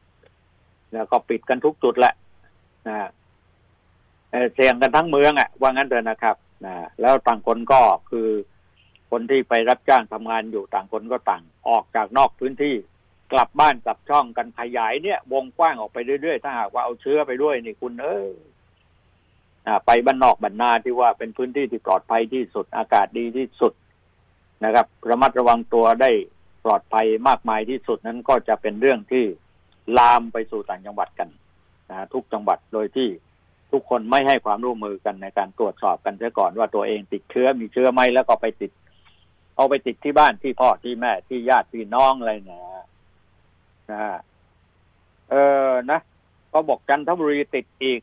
[0.93, 2.13] แล้วก็ปิดกันทุกจุดแหละ
[2.87, 2.97] นะ
[4.53, 8.29] เสี่ยงกันทั้งเมืองอะ ว่างั้นเถอะนะครับนะแล้วต่างคนก็คือ
[9.11, 12.75] คนที่ไปรับจ้างทำงานอยู่ต่างคนก็ต่างออกจากนอกพื้นที่
[13.31, 18.27] กลับบ้านกลับช่องกันขยายเนี่ย วงกว้างออกไปเรื่อยๆ ถ้าหากว่าเอาเชื้อไปด้วยนี่คุณเออ
[19.85, 23.73] ไปบ้านนอกบ้านนาที่ว่าเป็นพื้นที่ที่ปลอดภัยที่สุดอากาศดีที่สุด
[24.65, 26.11] นะครับ ระมัดระวังตัวได้
[26.65, 29.23] ปลอดภัยมากมายที่สุดนั้นก็จะเป็นเรื่องที่
[29.97, 31.29] ลามไปสู่ต่างจังหวัดกัน
[31.89, 33.09] นะทุกจังหวัดโดยที่
[33.71, 38.71] ทุกคนไม่ให้ความร่วมมือกันในการตรวจสอบกันเสียก่อนว่าตัวเองติดเชื้อมีเชื้อไหมแล้วก็ไปติด
[39.55, 42.61] เอาไปติดที่บ้านที่พ่อที่แม่ที่ญาติพี่น้องอะไรเนะ
[43.91, 44.03] นะ
[45.29, 45.35] เอ
[45.67, 45.99] อนะ
[46.53, 48.01] ก็บอกจันทบุรีติดอีก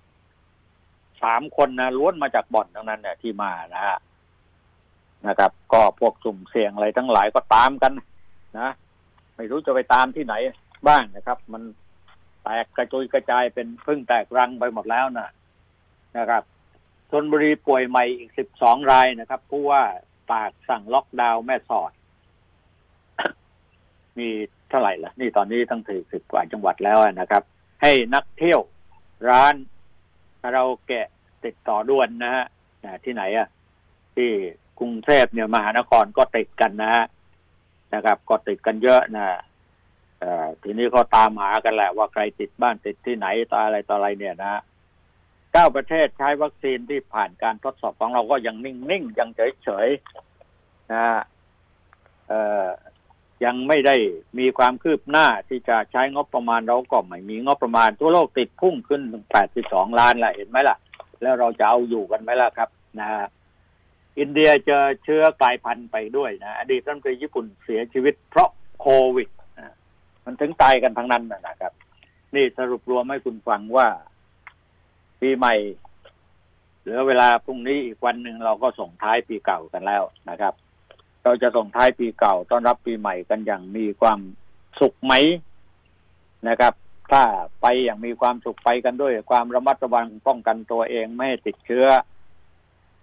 [1.23, 3.99] สามคนนะล้วนมาจากบ่อนทั้งนั้นเนี่ยที่มานะฮะ
[5.27, 7.93] นะครับ ก็พวกสุ่มเสี่ยงอะไรทั้งหลายก็ตามกัน
[8.59, 8.69] นะ
[9.37, 10.35] ไม่รู้จะไปตามที่ไหน
[10.89, 11.63] บ้างนะครับ มัน
[12.43, 15.29] แตกกระจุยกระจายเป็นพึ่งแตกรังไปหมดแล้วนะ
[16.19, 16.43] นะครับ
[17.11, 19.83] ชนบุรีป่วยใหม่อีกสิบสองรายนะครับผู้ว่า
[20.33, 21.93] ปากสั่งล็อกดาวน์แม่สอด
[24.19, 24.29] มี
[24.69, 27.43] เท่าไหร่ล่ะ นี่ตอนนี้ตั้งถึงสิบกว่าจังหวัดแล้วนะครับ
[27.83, 28.61] ให้นักเที่ยว
[29.29, 29.55] ร้าน
[30.53, 31.07] เราแกะ
[31.45, 32.45] ติดต่อด่วนนะฮะ
[33.05, 33.49] ที่ไหนอะ
[34.17, 34.31] ที่
[34.79, 37.05] กรุงเทพเนี่ยมหานครก็ติดกันนะฮะ
[37.95, 39.27] นะครับ ก็ติดกันเยอะนะ
[40.63, 44.61] ทีนี้ก็ตามหากันแหละว่าใครติดบ้านติดที่ไหนต่ออะไรต่ออะไรเนี่ยนะ
[45.53, 49.29] เก้าประเทศใช้วัคซีนที่ผ่านการทดสอบของเราก็ยังนิ่งๆ ยัง
[49.63, 51.05] เฉยๆนะ
[52.29, 52.67] เอ่อ
[53.45, 53.97] ยังไม่ได้
[54.39, 60.77] มีความคืบหน้าที่จะใช้งบประมาณเราก็ไม่มีงบประมาณ ทั่วโลกติดพุ่งขึ้นถึงแปดสิบสองล้านละเห็นไหมล่ะ
[61.23, 62.69] แล้วเราจะเอาอยู่กันไหมล่ะครับ
[63.01, 63.09] นะ
[64.19, 68.49] อินเดียเจอเชื้อกลายพันธุ์ไปด้วยนะอดีตรัฐมนตรีญี่ปุ่นเสียชีวิตเพราะ
[68.81, 69.29] โควิด
[70.25, 71.73] มันถึงตายกันทั้งนั้นนะครับ
[72.35, 73.89] นี่สรุปรวมให้คุณฟังว่า
[75.21, 75.55] ปีใหม่
[76.81, 80.55] เหลือเวลาพรุ่งนี้อีกวันหนึ่งเราก็ส่งท้ายปีเก่ากันแล้วนะครับ
[81.25, 84.21] เราจะส่งท้ายปีเก่าต้อนรับปีใหม่กันอย่างมีความ
[84.81, 85.15] สุขไหม
[86.49, 86.75] นะครับ
[87.13, 87.23] ถ้า
[87.63, 91.87] ไปอย่างมีความสุขไปกันด้วย ความระมัดระวังป้องกันตัวเองไม่ให้ติดเชื้อ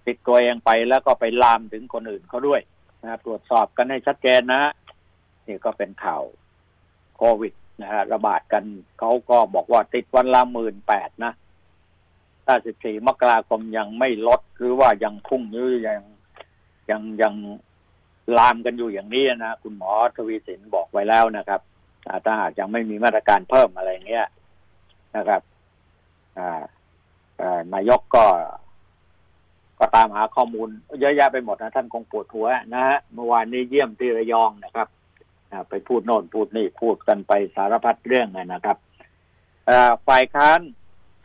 [0.07, 2.61] ติดตัวเองไปแล้วก็ไปลามถึงคนอื่นเขาด้วย
[3.03, 4.61] นะตรวจสอบกันให้ชัดเจนนะ
[5.47, 6.23] นี่ก็เป็นข่าว
[7.17, 8.63] โควิดนะฮะระบาดกัน
[8.99, 11.33] เขาก็บอกว่าติดวันละหมื่นแปดนะ
[12.45, 16.01] ถ้าสิบสี่มกราคมยังไม่ลดหรือว่ายังพุ่งหรือยัง
[16.89, 17.33] ยังยัง
[18.37, 21.61] ลามกันอยู่อย่างนี้นะคุณหมอทวีสินบอกไว้แล้วนะครับ
[22.25, 24.27] ถ้าหากยังไม่มีมาตรการเพิ่มอะไรเงี้ย
[25.17, 25.41] นะครับ
[27.73, 28.25] นายกก็
[29.79, 34.87] ก็ตามหาข้อมูลเยอะแยะไปหมดนะท่านคงปวดหัวนะฮะเมื่อวานนี้เยี่ยมที่ระยองนะครับ
[35.69, 38.77] ไปพูดโน่นพูดนี่พูดกันไปสารพัดเรื่องนะครับ
[40.07, 40.59] ฝ่ายค้าน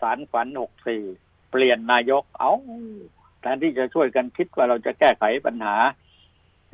[0.00, 1.02] สารฝันหกสี่
[1.50, 2.52] เปลี่ยนนายกเอา
[3.40, 5.76] แทนที่จะช่วยกันคิดว่าเราจะแก้ไขปัญหา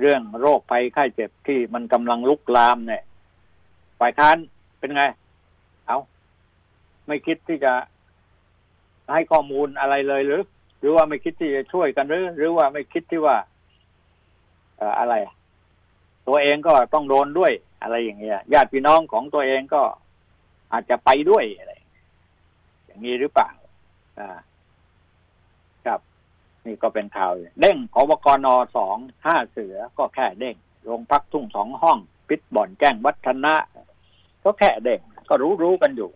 [0.00, 3.02] เรื่องโรคภัยไข้เจ็บที่มันกำลังลุกลามเนี่ย
[4.00, 4.36] ฝ่ายค้าน
[4.78, 5.02] เป็นไง
[5.86, 5.98] เอา
[7.06, 7.72] ไม่คิดที่จะ
[9.12, 10.40] ให้ข้อมูลอะไรเลยหรือ
[10.80, 13.36] หรือว่าไม่คิดที่จะช่วยกันหรือ หรือว่าไม่คิดที่ว่า
[14.98, 15.14] อะไร
[16.28, 19.82] ตัวเองก็ต้องโดนด้วยอะไรอย่างเงี้ยญาติพี่น้องของตัวเองก็
[20.72, 21.72] อาจจะไปด้วยอะไร
[22.86, 23.48] อย่างนี้หรือเปล่า
[24.18, 24.38] อ่า
[25.86, 26.00] ครับ
[26.66, 33.54] นี่ก็เป็นข่าวเด้งขบกรนสองห้าเสือก็แค่เด้งโรงพักทุ่งสองห้องปิดบ่อนแก้งวัฒนะ
[34.44, 36.10] ก็แค่เด้งก็รู้รู้กันอยู่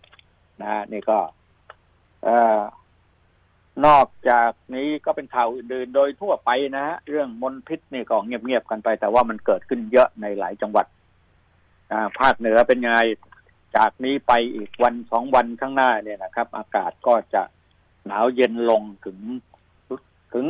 [0.62, 1.18] นะนี่ก็
[2.24, 2.60] เอ่อ
[3.86, 10.86] นอกจากนี้ก็เป็นข่าวอื่นๆ โดยทั่วไปนะฮะเรื่องมลพิษนี่ก็เงียบๆกันไป แต่ว่ามันเกิดขึ้นเยอะในหลายจังหวัด
[12.18, 12.92] ภาคเหนือเป็นไง
[13.76, 17.42] จากนี้ไปอีกวันสองวันข้างหน้าเนี่ยนะครับ อากาศก็จะ
[18.06, 19.18] หนาวเย็นลงถึง
[20.34, 20.46] ถึง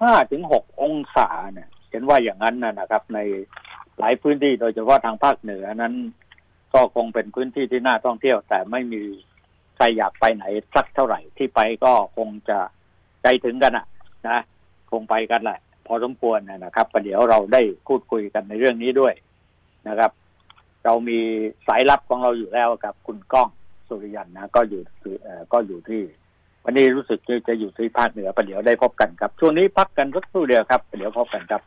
[0.00, 3.18] ห้าถึงหกองศาเนี่ย เห็นว่าอย่างนั้นนะครับ ใน
[3.98, 5.94] หลายพื้นที่โดยเฉพาะทางภาคเหนือนั้น
[6.74, 9.02] ก็คงเป็นพื้นที่ที่น่าท่องเที่ยว แต่ไม่มี
[9.76, 12.58] ใครอยากไปไหนสักเท่าไหร่ที่ไปก็คงจะ
[13.22, 13.86] ใจถึงกันอะ
[14.28, 14.38] นะ
[14.90, 19.14] คงไปกันแหละ พอสมควรนะครับประเดี๋ยวเราได้พูดคุยกันในเรื่องนี้ด้วย
[19.88, 20.10] นะครับ
[20.84, 21.18] เรามี
[21.66, 23.48] สายลับของเราอยู่แล้วครับ คุณก้อง
[23.88, 24.82] สุริยันนะก็อยู่
[25.52, 26.02] ก็อยู่ที่
[26.64, 31.62] วันนี้รู้สึกจะจะอยู่ที่ภาคเหนือประเดี๋ยวได้พบกันครับ ช่วงนี้พักกันสักครู่เดียวครับประเดี๋ยวพบกันครับ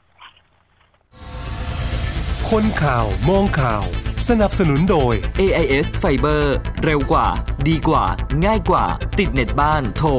[2.56, 3.84] คนข่าว มองข่าว
[4.28, 6.44] สนับสนุนโดย AIS Fiber
[6.84, 7.28] เร็วกว่า
[7.68, 8.06] ดีกว่า
[8.46, 8.86] ง่ายกว่า
[9.20, 10.10] ติดเน็ตบ้าน โทร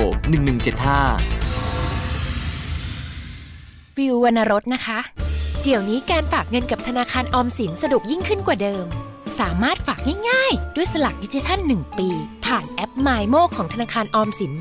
[1.10, 4.98] 1175 วิววรรณรสนะคะ
[5.62, 8.86] เดี๋ยวนี้การฝากเงินกับธนาคารออมสินสะดวกยิ่งขึ้นกว่าเดิม
[9.40, 9.98] สามารถฝาก
[10.30, 12.08] ง่ายๆ ด้วยสลักดิจิทัล 1 ปี
[12.44, 14.52] ผ่านแอป m y m o ของธนาคารออมสิน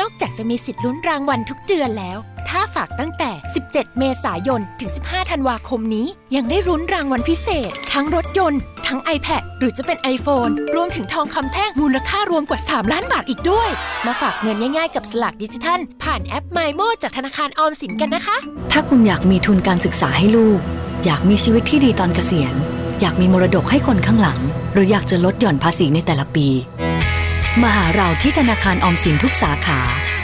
[0.00, 3.30] นอกจากจะมีสิทธิ์ลุ้นรางวัลทุกเดือนแล้ว ถ้าฝากตั้งแต่
[3.64, 13.68] 17 เมษายน ถึง 15 ธันวาคมนี้ ยังได้รุ้นรางวัลพิเศษ ทั้งรถยนต์ ทั้ง iPad หรือจะเป็น iPhone รวมถึงทองคำแท่งมูลค่ารวมกว่า 3 ล้านบาทอีกด้วย
[14.06, 18.36] มาฝากเงินง่ายๆกับสลักดิจิทัล ผ่านแอป m y m o จากธนาคารออมสินกันนะคะ
[18.72, 20.60] ถ้าคุณอยากมีทุนการศึกษาให้ลูก
[21.04, 22.54] อยากมีชีวิตที่ดีตอนเกษียณ
[23.00, 24.40] อยากมีมรดกให้คนข้างหลัง
[24.72, 26.48] หรืออยากจะลดหย่อนภาษีในแต่ละปี
[27.62, 29.80] มาหาเราที่ธนาคารออมสินทุกสาขา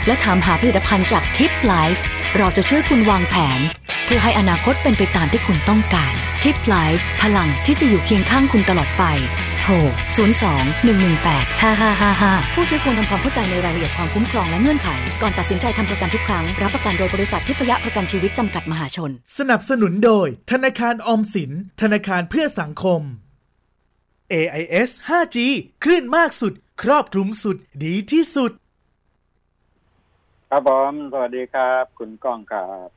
[0.07, 2.03] และถามหาผลิตภัณฑ์จาก TIP Life
[2.37, 3.59] เราจะช่วยคุณวางแผน
[4.05, 6.13] เพื่อให้อนาคตเป็นไปตามที่คุณต้องการ
[6.43, 9.03] TIP Life พลังที่จะอยู่เคียงข้างคุณตลอดไป
[9.61, 9.73] โทร
[10.39, 14.87] 02 118 5555 ผู้ซื้อควรทำความเข้าใจในรายละเอียดความคุ้มครองและเงื่อนไข
[15.21, 23.01] ก่อนตัดสินใจทำประกันทุกครั้ง รับประกันโดยบริษัททิพยประกันชีวิตจำกัดมหาชน สนับสนุนโดย ธนาคารออมสิน ธนาคารเพื่อสังคม
[24.33, 25.37] AIS 5G
[25.83, 28.51] คลื่นมากสุด ครอบคลุมสุดดีที่สุด
[30.49, 32.89] ครับผมสวัสดีครับ คุณก้องครับ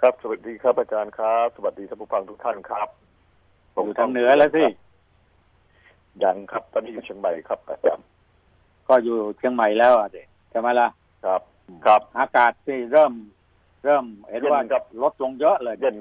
[0.00, 2.88] ครับ สวัสดีครับอาจารย์ครับ สวัสดีท่านผู้ฟังทุกท่านครับ
[3.72, 4.64] อยู่ทางเหนือแล้วสิ
[6.22, 8.06] ยังครับ ตอนนี้อยู่เชียงใหม่ครับอาจารย์
[8.88, 10.88] ก็อยู่เชียงใหม่แล้วอะเด็ใช่ไหมล่ะ
[11.24, 11.40] ครับ
[11.86, 13.12] ครับ อากาศที่เริ่ม
[13.84, 15.96] เริ่มเห็นว่าเย็นครับลดลงเยอะเลยเย็น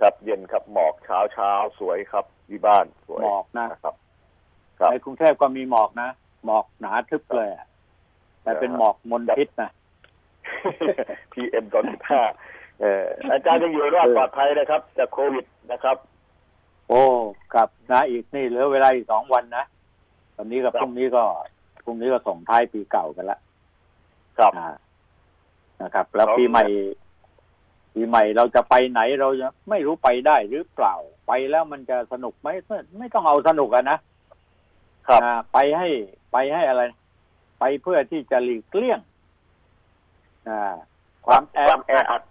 [0.00, 4.07] ครับเย็นครับหมอกเช้าเช้าสวยครับที่บ้านสวยหมอกนะนะครับครับ
[4.90, 6.08] ในกรุงเทพก็มีหมอกนะ
[6.44, 7.66] หมอกหนาทึบเลยอะ
[8.42, 9.70] แต่เป็นหมอกมลพิษนะ
[11.32, 12.20] PM ตอนสิบห้า
[12.80, 15.96] เอ่ออาจารย์ยังอยู่รอดปลอดภัยนะครับ จากโควิดนะครับ
[16.88, 17.02] โอ้
[17.54, 19.64] ครับนะอีกนี่เหลือเวลาอีกสองวันนะ
[20.36, 21.22] วันนี้กับครับพรุ่งนี้ก็
[21.84, 23.38] พรุ่งนี้ก็ส่งท้ายปีเก่ากันละ
[24.38, 24.70] ครับอ่า
[25.82, 26.64] นะครับ แล้วครับปีใหม่
[27.94, 30.94] ปีใหม่เราจะไปไหนเราจะไม่รู้ไปได้หรือเปล่า
[31.26, 33.98] ไปแล้วมันจะสนุกไหมไม่ไม่ต้องเอาสนุกอะนะ
[35.08, 35.88] ครับอ่าไปให้
[36.32, 36.82] ไปให้อะไร
[37.60, 39.00] ไปเพื่อที่จะหลีกเลี่ยง
[40.48, 40.74] อ่า
[41.26, 42.22] ความแอความแออัด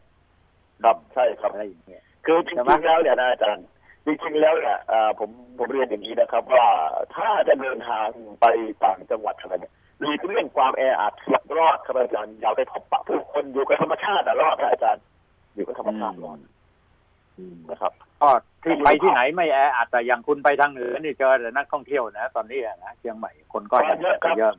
[0.83, 3.65] ครับใช่ครับอะไรอย่างเงี้ยคือจใช่ไหมริงๆแล้วเนี่ยนะอาจารย์
[4.05, 6.67] จริงๆแล้วเนี่ยเอ่อผมผมเรียนอย่างนี้นะครับ ว่า
[7.15, 8.07] ถ้าจะเดินทาง
[8.41, 8.45] ไป
[8.83, 11.13] ต่างจังหวัดอะไรเนี่ยหลีกเลี่ยงความแออัด
[11.57, 15.03] รอดครับอาจารย์อย่าไปพบปะผู้คนอยู่กับธรรมชาติอะรอดครับอาจารย์
[15.55, 16.37] อยู่กับธรรมชาติรอด
[17.37, 18.29] อืมนะครับ ก็
[18.63, 24.53] ที่ไปที่ไหนไม่แออัดแต่อย่างคุณไปทางเหนือนี่เจอแต่นักท่องเที่ยวนะตอนนี้อะนะเชียงใหม่คนก็เยอะครับเยอะ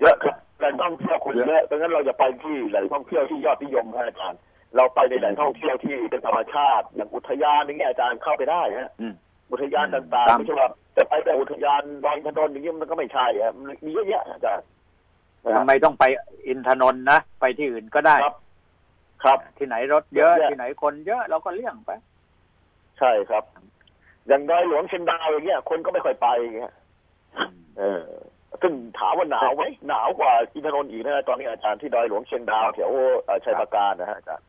[0.00, 4.40] เยอะครับแหล่งท่องเที่ยวคนเยอะดังนั้นเราจะไปที่แหล่งท่องเที่ยวที่ยอดนิยมครับอาจารย์
[4.76, 9.14] เราไปในแหล่งท่องเที่ยวที่เป็นธรรมชาติอย่างอุทยานอย่างเงี้ยอาจารย์เข้าไปได้ฮะอืม
[9.52, 14.66] อุทยานต่างตามๆไม่ใช่ว่าจะไปแต่อุทยานดอยอินทนนท์อย่างเงี้ยมันก็ไม่ใช่อะมันมีเยอะแยะอาจารย์
[15.44, 16.04] นะคทำรับไมต้องไป
[16.48, 18.34] อินทนนท์นะไปที่อื่นก็ได้ครับ
[19.24, 21.90] ครับ ที่ไหนรถเยอะเยอะที่ไหนคนเยอะเราก็เลี่ยงไป
[23.02, 23.44] ใช่ครับ
[24.28, 26.72] อย่างดอยหลวงเชียงดาวอย่างเงี้ยคนก็ไม่ค่อยไปอย่างเงี้ย
[27.78, 28.04] เออ
[28.62, 32.90] ซึ่งถามว่าหนาวไหมหนาวกว่าอินทนนท์อีกนะตอนนี้อาจารย์ที่ดอยหลวงเชียงดาวแถว
[33.24, 34.46] เอ่อชัยปราการนะฮะอาจารย์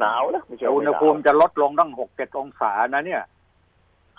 [0.00, 3.22] หนาวนะไม่ใช่แต่ว่าอุณไม่หหนาวภูมิจะลดลงตั้งหกเจ็ดองศานะเนี่ย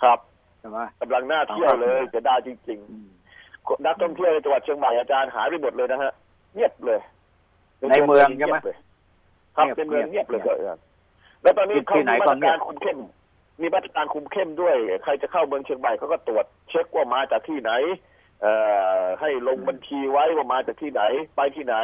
[0.02, 0.18] ครับ
[0.58, 6.12] ใช่ไหมกำลังน่าเที่ยวเลยจะได้จริงอืมๆนักท่องเที่ยวในจังหวัดเชียงใหม่อาจารย์หายไปหมดเลยนะฮะ
[6.54, 7.00] เงียบเลย
[7.90, 8.76] ในเมืองใช่ไหมงียบเลย
[9.56, 10.78] ครับเงียบในเมืองเงียบเลยเงียบครับ
[11.42, 12.98] แล้วตอนนี้ที่เขาที่ไหนมีก็มาตรเงียกาบรคุมเข้ม
[13.60, 17.72] มีมาตรการคุมเข้มด้วย ใครจะเข้าเมืองเชียงใหม่เขาก็ตรวจเช็คว่ามาจากที่ไหน
[18.42, 18.52] เอ่
[19.00, 21.02] อให้ลงบัญชีไว้ว่ามาจากที่ไหน
[21.36, 21.76] ไปที่ไหน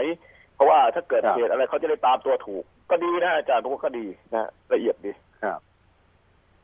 [0.54, 5.60] เพราะว่าถ้าเกิดครับเหตุอะไรเขาจะได้ตามตัวถูก ก็ดีนะอาจารย์ผมว่าก็ดีนะละเอียดดีครับ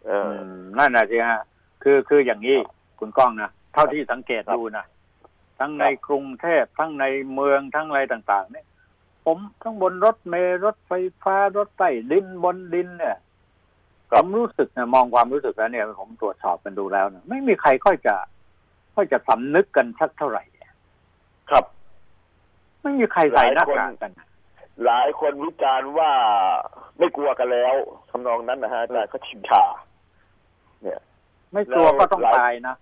[0.06, 1.42] เออมนั่นน่ะสิฮะ
[1.82, 2.58] คือคืออย่างนี้
[2.98, 4.84] คุณก้องนะเท่าที่สังเกตครับดูนะ
[5.58, 8.66] ทั้งครับในกรุงเทพทั้งในเมืองทั้งอะไรต่าง ๆ เนี่ย
[9.24, 10.92] ผมทั้งบนรถเมล์รถไฟ
[11.22, 13.16] ฟ้ารถใต้ดินบนดินเนี่ย
[14.10, 18.14] ผมรู้สึกนะมองความรู้สึกแล้วเนี่ย ผมตรวจสอบกันดูแล้วนะไม่มีใครค่อยจะ
[18.94, 20.44] ค่อยจะสำนึกกันสักเท่าไหร่
[21.50, 21.64] ครับ
[22.82, 24.28] ไม่มีใครใส่หน้ากากกันนะ
[24.84, 26.10] หลายคนวิจารณ์ว่า
[26.98, 27.74] ไม่กลัวกันแล้ว
[28.10, 29.62] ทำนองนั้นนะฮะอาจารย์เขาชินชา
[30.82, 31.00] เนี่ย
[31.52, 32.76] ไม่กลัวก็ต้องแล้วตายนะ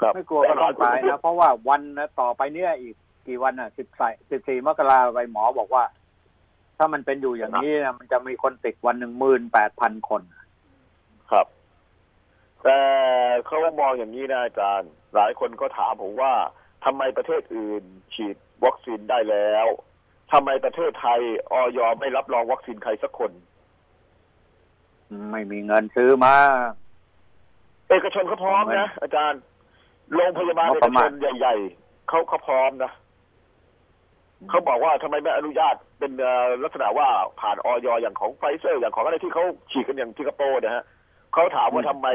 [0.00, 2.96] ครับไม่กลัวก็ต้องตายนะเพราะว่าวันนะต่อไปเนี่ยอีก
[3.26, 5.84] กี่วันอะสิบสี่สิบสี่มกราไปหมอบอกว่า
[6.78, 10.22] ถ้ามันเป็นอยู่อย่างนี้นะมันจะมีคนติดวันหนึ่งหมื่นแปดพันคน
[11.30, 11.46] ครับ
[12.64, 12.78] แต่
[13.46, 16.32] เขามองอย่างนี้นะอาจารย์ หลายคนก็ถามผมว่า
[16.84, 17.84] ทำไมประเทศอื่น
[18.14, 19.66] ฉีดวัคซีนได้แล้ว
[20.32, 21.20] ทำไมประเทศไทย
[21.52, 23.32] ออยไม่รับรองวัคซีนใครสักคน
[25.30, 26.36] ไม่มีเงินซื้อมา
[27.88, 29.40] เอกชนเขาพร้อมนะอาจารย์
[30.14, 32.92] โรงพยาบาลงบเอปกระมาชณนใหญ่ ๆเขาเขาพร้อมนะ
[34.50, 37.08] เขาบอกว่าทำไมไม่อนุญาตเป็นเอ่อลักษณะว่า
[37.40, 37.88] ผ่านอย.
[38.00, 40.84] อย่างของไฟเซอร์อย่างของอะไรที่เขาฉีดกันอย่างสิงคโปร์นะฮะ
[41.34, 42.08] เขาถามว่าทำไม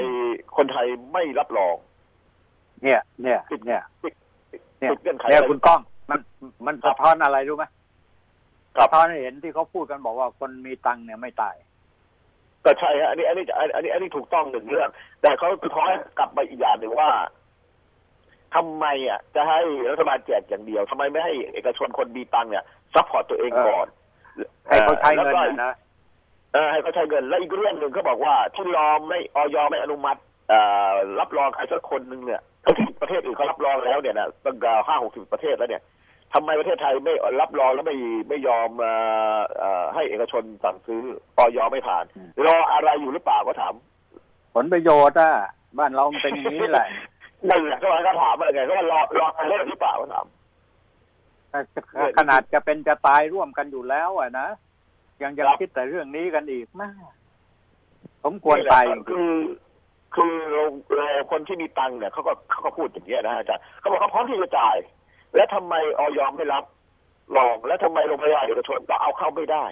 [0.57, 1.75] คนไทยไม่รับรอง
[2.83, 3.81] เนี่ย เนี่ยเนี่ย
[4.79, 5.79] เนี่ยติดเงื่อนไขเนี่ยอะไรคุณก้อง
[6.09, 6.19] มัน
[6.65, 7.65] มันสะท้อนอะไรรู้ไหม
[8.77, 11.55] ครับสะท้อนให้เห็นที่เขาพูดกันบอกว่าคนมีตังค์เนี่ยไม่ตาย
[12.65, 14.89] ก็ใช่ฮะอันนี้อันนี้อันนี้อันนี้ถูกต้องหนึ่งเรื่อง
[15.21, 17.09] แต่เขาคือท้อยกลับมาอีกอย่างหนึ่งว่า
[18.55, 19.59] ทำไมอะจะให้
[19.91, 23.87] รัฐบาลแจกอย่างเดียวทำไมไม่ให้เอกชนคนมีตังค์เนี่ยsupport ตัวเองก่อน
[24.67, 25.73] ให้เขาใช้เงินแล้วก็น่ะนะ
[26.53, 30.59] เออให้เขาใช้เงิน และอีกเรื่องหนึ่งเขาบอกว่าที่รอไม่อย.ไม่อนุมัติเอ่
[30.91, 35.81] อรับรองใครสักคนหนึ่งเนี่ยทั้งที่ประเทศอื่นเขารับรองแล้วเนี่ยนะตั้งห้าหกสิบประเทศแล้วเนี่ย
[36.33, 37.95] ทำไมประเทศไทยไม่รับรองแล้วไม่
[38.29, 38.93] ไม่ยอมเอ่
[39.37, 41.03] อเอ่อให้เอกชนสั่งซื้อ
[41.37, 41.57] อย.
[41.71, 43.73] ไม่ผ่านอืมรออะไรอยู่หรือเปล่าก็ถาม
[44.55, 45.31] ผลประโยชน์อะ
[45.77, 46.87] บ้านเรามันเป็นอย่างนี้แหละ
[47.49, 50.25] นั่นแหละก็ก็ถามว่าไงก็ว่ารอรออะไรหรือเปล่าก็ถาม
[52.17, 54.47] ขนาดจะเป็นจะตายร่วมกันอยู่แล้ว อะนะ
[55.21, 56.93] ยังยังครับคิดแต่เรื่องนี้กันอีกมาก
[58.23, 59.31] ผมควรตายจริงคือ
[60.15, 60.63] คือเรา
[60.95, 64.77] เราคนที่มีตังค์เนี่ยเขาก็เขาก็พูดอย่างนี้ยนะอาจารย์เขาบอกเขาพร้อมที่จะจ่าย
[65.35, 66.63] และทำไมออยไม่รับ
[67.37, 69.65] รองและทำไมโรงพยาบาลเอกชนก็เอาเข้าไม่ได้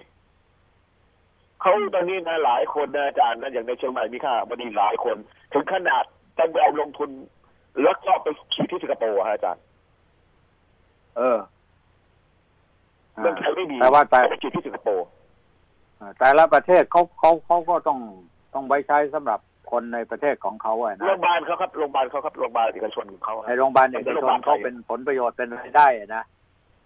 [1.62, 5.18] เขาตอนนี้นะหลายคนนะอาจารย์นะอย่างในเชียงใหม่มีค่าบดีหลายคน
[5.54, 6.04] ถึงขนาด
[6.38, 7.10] ต้องไปเอาลงทุน
[7.84, 11.38] แล้วก็ไปฉีดที่สิงคโปร์ฮะอาจารย์ๆเออ
[13.22, 15.08] เมืองไทยไม่มีแต่ว่าแต่ไปฉีดที่สิงคโปร์
[16.20, 18.00] แต่ละประเทศเขาเขาเขาก็ต้อง
[18.54, 19.40] ต้องไว้ใช้สำหรับ
[19.72, 26.24] คนในประเทศของเขาอะนะโรงพยาบาลเขาครับโรงพยาบาลเขาครับโรงพยาบาลเอกชนของเขาในโรงพยาบาลเอกชนเขาเป็นผลประโยชน์เป็นรายได้อะนะ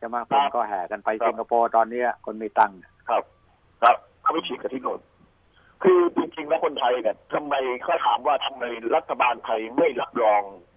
[0.02, 2.78] จะมาคนก็แห่กันไปสิงคโปร์ตอนเนี้ยคนมีตังค์
[3.10, 3.24] ครับ
[3.84, 5.00] ครับเขาไปฉีดกันที่โน่น
[5.84, 8.64] คือจริงๆแล้วคนไทยเนี่ยทำไมเขาถามว่าทำไม
[8.96, 10.73] รัฐบาลไทยไม่รับรองสัก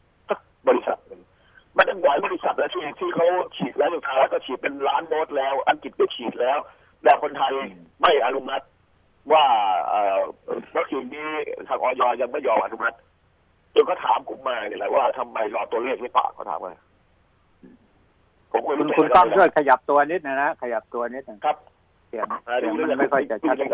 [0.69, 1.21] บริษัทหนึ่ง
[1.77, 3.27] มันตั้งหลายบริษัทแล้วที่ที่เขา
[3.57, 6.59] ฉีดแล้วสุดท้ายก็ฉีดเป็นล้านโดสแล้ว อังกฤษก็ฉีดแล้ว
[7.03, 7.53] แต่คนไทย
[8.03, 8.65] ไม่อนุมัติ
[9.33, 9.45] ว่า
[9.89, 10.19] เอ่อ
[10.77, 11.29] วัคซีนนี้
[11.69, 12.97] ทางออยยังไม่ยอมอนุมัติ
[13.75, 16.73] จนก็ถามผมมาเนี่ยแหละว่าทำไมรอตัวเลขหรือเปล่าเขาถามมา
[18.53, 21.57] ผมก็คุณรู้คุณต้องช่วยขยับตัวนิดนะนะขยับตัวนิดหนึงครับ
[22.09, 23.65] เสียงอ่าเสียงดูมันเรื่องไม่ค่อยจะชัดดู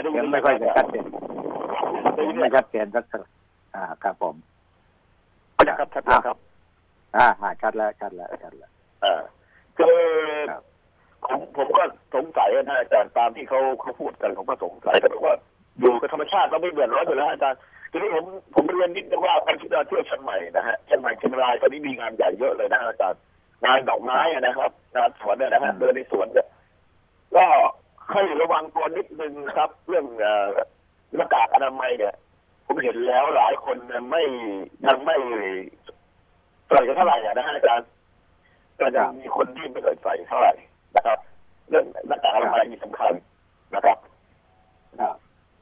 [0.00, 1.04] เรื่องเสียงไม่ค่อยจะชัดเจน
[2.14, 3.22] เสียงไม่ชัดเจนสักสัก
[3.74, 4.34] อ่าครับผม
[5.58, 6.36] ครับชัดแล้วครับ
[7.16, 8.70] อ่าอ่าชัดแล้วชัดแล้วชัดแล้ว
[9.02, 9.22] เออ
[9.78, 9.98] คือ
[10.50, 10.62] ครับ
[11.24, 11.82] ผมผมก็
[12.14, 15.34] สงสัยนะอาจารย์ตามที่เขาเขาพูดกันผมก็สงสัยแต่ว่า
[15.80, 17.58] อยู่กับธรรมชาติเราไม่เดือดร้อนอยู่แล้วอาจารย์
[17.90, 23.20] ทีนี้ผมผมเรียนนิดนึงว่าการที่เราเที่ยวเชียงใหม่นะฮะเชียงใหม่เชียงรายตอนนี้มีงานใหญ่เยอะเลยนะอาจารย์
[23.64, 26.46] งานดอกไม้อะนะครับงานสวนเนี่ยนะฮะเดินในสวนเนี่ย
[27.36, 27.44] ก็
[28.12, 30.48] ให้ระวังตัวนิดนึงนะครับ เรื่องเอ่อ
[31.16, 32.14] หน้ากากอนามัยเนี่ย
[32.68, 34.22] ผมเห็นแล้วหลายคนเนี่ยไม่
[34.86, 35.16] ยังไม่
[36.68, 37.88] ใส่กันเท่าไหร่อะนะฮะอาจารย์
[38.80, 40.52] ก็ยังมีคนที่ไม่เคยใส่เท่าไหร่
[40.96, 41.18] นะครับ
[41.68, 43.12] เรื่องหน้ากากอนามัยมีสำคัญ
[43.74, 43.98] นะครับ
[45.00, 45.14] ครับ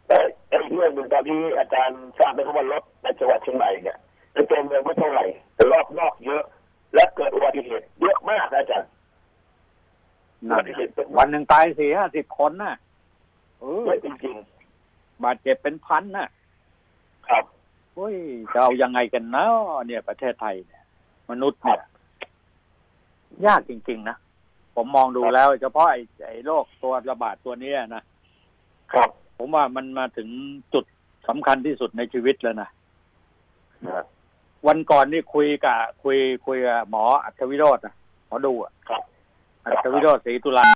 [0.06, 0.18] แต่
[0.50, 3.98] อีกเรื่องหนึ่งตอนที่อาจารย์ทราบไหมครับว่ารถในจังหวัดเชียงใหม่เนี่ย
[4.32, 6.42] ในตัวเมืองไม่เท่าไหร่แต่รอบนอกเยอะ
[6.94, 8.88] และเกิดอุบัติเหตุเยอะมากนะอาจารย์
[10.40, 12.74] อุนั่บันติเหตุเป็นวันหนึ่งตายสี่ห้าสิบคนน่ะ
[13.60, 14.36] เออเยอะจริง
[15.24, 16.35] บาดเจ็บเป็นพันน่ะๆ
[17.28, 17.44] ครับ
[17.94, 18.16] โอ้ย
[18.52, 20.82] จะเอายังไงกันเนาะเนี่ยประเทศไทยเนี่ย
[21.30, 21.80] มนุษย์เนี่ย
[23.46, 24.16] ยากจริง ๆ นะ
[24.74, 28.02] ผมมองดูแล้วเฉพาะไอ้ไอ้โรคตัวระบาดตัวเนี้ยนะ
[28.92, 29.08] ครับ
[29.38, 30.28] ผมว่ามันมาถึง
[30.74, 30.84] จุด
[31.28, 32.68] สำคัญที่สุดในชีวิตแล้วนะ
[33.86, 34.04] นะ
[34.66, 37.94] วันก่อนนี่คุยกับคุยคุยกับหมออัจวิโรจน์นะ
[38.26, 39.02] หมอดูอะครับ
[39.64, 40.75] อัจวิโรจน์ศรีตุลาครั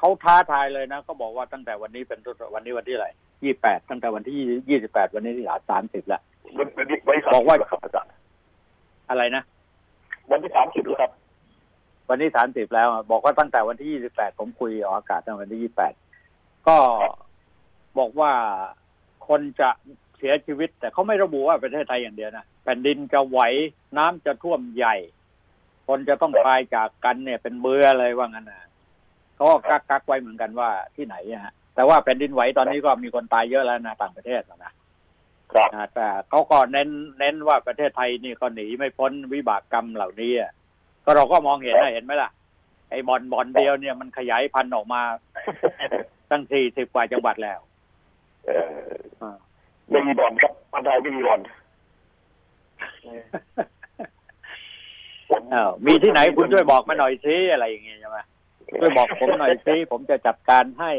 [0.00, 3.08] เขาท้าทายเลยนะเขาบอกว่าตั้งแต่วันนี้เป็นต้นวันนี้วันที่อะไร
[3.44, 4.34] ยี่แปดตั้งแต่วันที่
[4.70, 6.22] ยี่สิบแปดวันนี้ที่สามสิบแล้ว
[6.58, 8.12] วันวันนี้วันที่บอกว่า30แล้วครับอาจารย์
[9.10, 9.42] อะไรนะ
[10.30, 11.10] วันที่สามสิบแล้วครับ
[12.10, 15.92] วันที่สามสิบแล้วอะบอกว่าตั้งแต่วันที่ยี่สิบแปดผมคุยออกอากาศตั้งแต่วันที่ยี่แปด
[16.68, 16.76] ก็
[17.98, 18.32] บอกว่า
[19.28, 19.70] คนจะ
[20.18, 23.40] เสียชีวิต แต่เขาไม่ระบุว่าประเทศไทยอย่างเดียวนะแผ่นดินจะไหว
[23.98, 24.96] น้ำจะท่วมใหญ่
[25.88, 28.69] คนจะต้องตายจากกันเนี่ยเป็นเบื่อเลยว่างั้นนะ
[29.40, 34.72] เขาก็กักกักไว้เหมือนกันว่าที่ไหนอะฮะแต่ว่าแผ่นดินไหวตอนนี้ก็มีคนตายเยอะแล้วนะต่างประเทศนะ
[35.54, 36.88] ครับอ่าแต่เขาก็เน้น
[37.18, 40.50] เน้นว่าประเทศไทยนี่ก็หนีไม่พ้นวิบากกรรมเหล่านี้อะ
[41.04, 42.30] ก็เราก็มองเห็นนะเห็นไหมล่ะ
[42.90, 45.00] ไอ้บอลบอลเดียวเนี่ยมันขยายพันธุ์ออกมา
[46.30, 47.60] ตั้งสี่สิบกว่าจังหวัดแล้ว
[48.46, 48.50] เอ
[49.34, 49.36] อ
[49.90, 51.40] ไม่มีบอลครับคนไทยไม่มีบอล
[55.30, 58.18] ผมอ้าวมีที่ไหนคุณช่วยบอกมาหน่อยซิอะไรอย่างเงี้ยใช่ไหม
[58.78, 60.92] ช่วยบอกผมหน่อยซิผมจะจัดการให้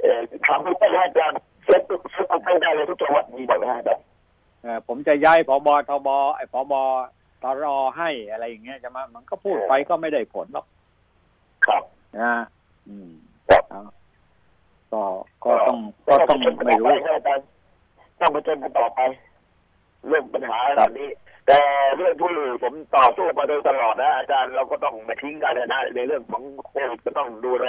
[0.00, 1.82] เออถามไม่ได้อาจารย์เซ็ต
[2.12, 4.04] เซ็ตไม่ได้เลยทุกจังหวัดมีหมดนะอาจารย์
[4.62, 6.74] เออผมจะย้ายผบทบไอ้ผบ
[7.42, 10.66] ตรอให้อะไรอย่างเงี้ยจะมามันก็พูดไปก็ไม่ได้ผลหรอก
[11.66, 11.82] ครับ
[12.20, 12.34] นะ
[12.88, 13.10] อืม
[13.48, 13.62] ครับ
[14.92, 15.02] ก็
[15.44, 15.78] ก็ต้อง
[16.08, 16.88] ก็ต้องไม่รู้
[18.20, 19.00] ต้องมาเจอกันต่อไป
[20.08, 21.08] เรื่องปัญหาแบบนี้
[21.48, 21.60] แต่
[21.96, 22.32] เรื่องที่
[22.62, 27.66] ผมต่อสู้มาโดยตลอดนะอาจารย์เราก็ต้องไม่ทิ้งกันนะในเรื่องของโควิดก็ต้องดูแล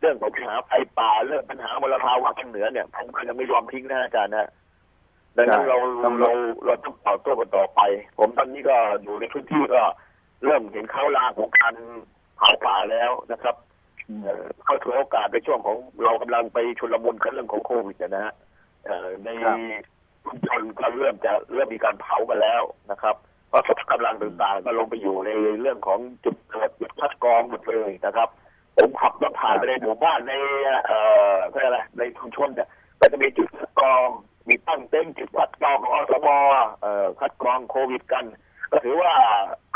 [0.00, 4.48] เรื่องของปัญหาไฟป่าเรื่องปัญหามลภาวะทางเหนือเนี่ยผมก็ยังไม่ยอมทิ้งนะอาจารย์นะ
[5.36, 6.32] ดังนั้นเราต้องเรา
[6.64, 7.80] เราต้องต่อสู้กันต่อไป
[8.18, 9.82] ผมตอนนี้ก็อยู่ในพื้นที่ก็
[10.44, 11.74] เริ่มเห็นเข้าลางของการ
[12.36, 13.56] เผาป่าแล้วนะครับ
[14.08, 18.34] อืมเอ่อเข้าถือโอกาสในช่วงของเรากำลังไปชุลมุนกันเรื่องของโควิดนะฮะ
[18.86, 19.58] เอ่อในครับ
[20.24, 23.16] ชุมชนก็เริ่มจะเริ่มมีการเผากันแล้วนะครับ
[23.48, 23.62] เพราะ
[23.92, 28.28] กำลังต่างๆก็ลงไปอยู่ในเรื่องของจุดเกิดจุดคัดกรองหมดเลยนะครับ
[28.76, 30.32] ผมขับรถผ่านไปในหมู่บ้านใน
[30.86, 30.98] เอ่
[31.32, 32.68] อเรียกอะไรในชุมชนเนี่ย
[33.00, 34.06] ก็จะมีจุดคัดกรอง
[34.48, 36.28] มีตั้งเต็นท์จุดคัดกรองของอสม
[36.80, 38.24] เอ่อคัดกรองโควิดกัน
[38.72, 39.12] ก็ถือว่า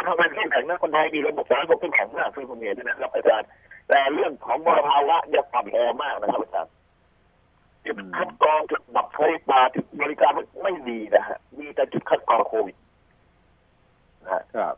[0.07, 3.49] ทำงานเข้มแข็งนะคนไทยมีระบบสาธารณสุขเข้มแข็งมากซึ่งผมเห็นนะครับอาจารย์
[3.89, 6.73] แต่เรื่องของมลภาวะยังต่ำแอมากนะครับอาจารย์
[7.87, 9.19] จุดคัดกรองจุดดับไฟ
[9.49, 12.77] ป่าจุดบริการไม่ดีนะฮะมีแต่จุดคัดกรองโควิด
[14.23, 14.75] นะฮะครับ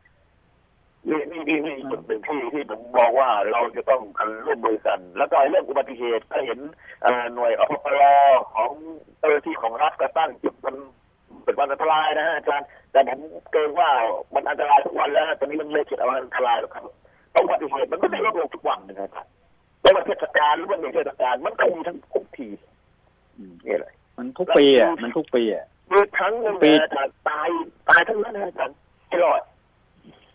[1.08, 6.58] นี่นี่นี่นี่จุดหนึ่งที่ที่ผมมองว่าเราจะต้องกันร่วมมือกัน แล้วก็เรื่องอุบัติเหตุก็เห็น
[7.02, 8.02] เอ่อหน่วยอพปร
[8.54, 8.70] ของ
[9.18, 10.76] เจ้าหน้าที่ของรัฐก็ตั้งจุดมัน
[11.44, 13.20] เป็นวันอันตรายนะฮะอาจารย์แต่ผม
[13.52, 13.90] เกรงว่า
[14.34, 16.84] มันอันตรายทุกวันแล้วตอนนี้มันไม่เกิดอะไรอันตรายหรอกครับ
[17.34, 19.26] อุบัติเหตุมันก็ไม่ลดลงทุกวันนะครับ
[19.82, 22.69] ไม่ว่าเทศกาลหรือว่าไม่เทศกาลมันก็มีทั้งทุกทีอืม
[23.66, 27.48] นี่แหละมันทุกปีอะมันทุกปีอะมีครั้งหนึ่งปีนะอาจารย์ตาย
[27.88, 28.76] ตายทั้งนั้นนะอาจารย์
[29.08, 29.42] ไม่รอด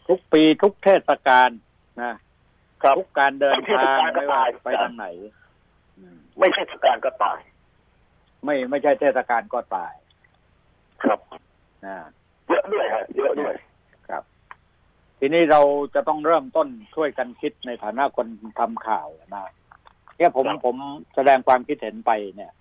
[0.07, 1.49] ทุกปีทุกเทศกาล
[2.01, 2.13] นะ
[2.83, 5.05] ครับทุกการเดินทางไม่ว่าไปทางไหน
[5.97, 7.39] อืมไม่เทศกาลก็ตาย
[8.45, 9.93] ไม่ไม่ใช่เทศกาลก็ตาย
[11.03, 11.19] ครับ
[11.85, 11.95] นะ
[12.47, 13.55] เยอะด้วยฮะเยอะด้วย
[15.19, 15.61] ทีนี้เรา
[15.95, 18.27] จะต้องเริ่มต้นช่วยกันคิดในฐานะคน
[18.59, 19.51] ทำข่าวนะ
[20.17, 20.75] เนี่ยผมครับผม
[21.15, 22.51] แสดงความคิดเห็นไปเนี่ย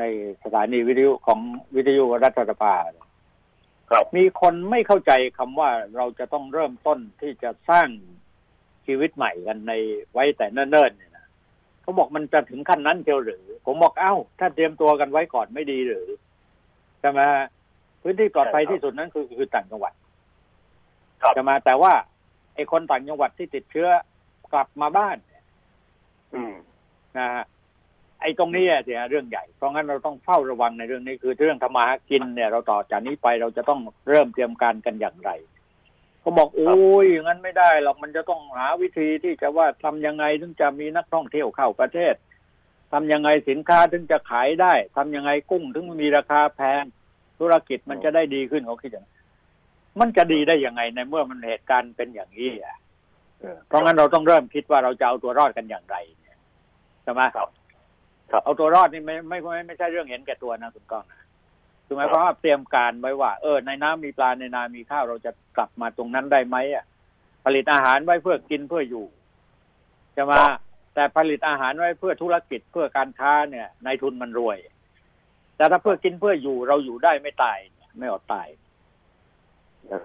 [0.00, 0.04] ใน
[0.44, 1.40] สถานีวิทยุของ
[1.74, 3.06] วิทยุรัฐสภาเนี่ย
[3.90, 7.88] ครับมีคนไม่เข้าใจคำว่าเราจะต้องเริ่มต้นที่จะสร้าง
[8.86, 9.72] ชีวิตใหม่กันใน
[10.12, 11.26] ไว้แต่เนิ่นๆเนี่ยนะ
[11.82, 16.08] เขาบอกมันจะถึงขั้นนั้นเชียวหรือ ผมบอกเอ้า ถ้าเตรียมตัวกันไว้ก่อนไม่ดีหรือ
[17.00, 17.46] ใช่ไหมฮะ
[18.02, 19.92] พื้นที่ปลอดภัยที่สุดนั้นคือคือต่างจังหวัด
[21.22, 21.92] ครับใช่ไหมแต่ว่า
[22.54, 23.88] ไอ้คนต่างจังหวัดที่ติดเชื้อ
[24.52, 25.16] กลับมาบ้าน
[26.34, 26.54] อืม
[27.18, 27.44] นะฮะ
[28.24, 35.30] ไอ้ตรงนี้เสียเรื่องใหญ่ เพราะงั้นเราต้องเฝ้าระวังในเรื่องนี้คือเรื่องทำมากินเนี่ยเราต่อจากนี้ไปเราจะต้องเริ่มเตรียมการกันอย่างไร
[36.20, 42.14] เขาบอกโอ้ยงั้นไม่ได้หรอกมันจะต้องหาวิธีที่จะว่าทำยังไงถึงจะมีนักท่องเที่ยวเข้าประเทศ
[42.92, 46.84] ทำยังไงสินค้าถึงจะขายได้ทำยังไงกุ้งถึงมีราคาแพง
[47.38, 49.14] ธุรกิจมันจะได้ดีขึ้นเขาคิดอย่างนั้น
[50.00, 52.76] มันจะดีได้ยังไงในเมื่อมันเหตุการณ์เป็นอย่างนี้อะ
[53.68, 55.96] เพราะงั้นเราต้องเริ่มคิดว่าเราจะเอาตัวรอดกันอย่างไร
[57.02, 57.22] ใช่ไหม
[58.30, 61.22] ครับครับเอาตัวรอดนี่ไม่ไม่ไม่ไม่ใช่เรื่องเห็นแก่ตัวนะคุณก้องนะ
[61.86, 66.84] คือหมายความว่าเตรียมการไว้ว่า เออในน้ำมีปลาในนามีข้าวเราจะกลับมาตรงนั้นได้ไหมอะ
[67.44, 69.06] ผลิตอาหารไว้เพื่อกินเพื่ออยู่
[70.14, 70.32] ใช่ไหม
[70.94, 74.58] แต่ผลิตอาหารไว้เพื่อธุรกิจเพื่อการค้าเนี่ยนายทุนมันรวย
[75.56, 78.48] แต่ถ้าเพื่อกินเพื่ออยู่เราอยู่ได้ไม่ตายเนี่ยไม่อดตาย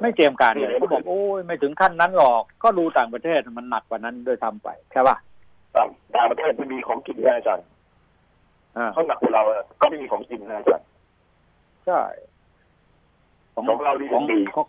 [0.01, 5.17] ไม่เตรียมการเลยเขาบอกโอ้ยไม่ถึงขั้นนั้นหรอก ก็ดูต่างประเทศมันหนักกว่านั้นด้วยทำไปใช่ป่ะ
[5.75, 7.78] ต่างต่างประเทศไม่มีของกินนะอาจารย์อ่า
[8.93, 10.87] เขาหนักกว่าเราอะก็ไม่มีของกินนะอาจารย์
[11.85, 12.01] ใช่
[13.53, 14.65] ของของเราดีของดีของ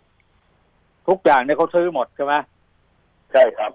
[1.07, 2.33] ทุกอย่างเนี่ยเขาซื้อหมดใช่ไหม
[3.31, 3.71] ใช่ครับ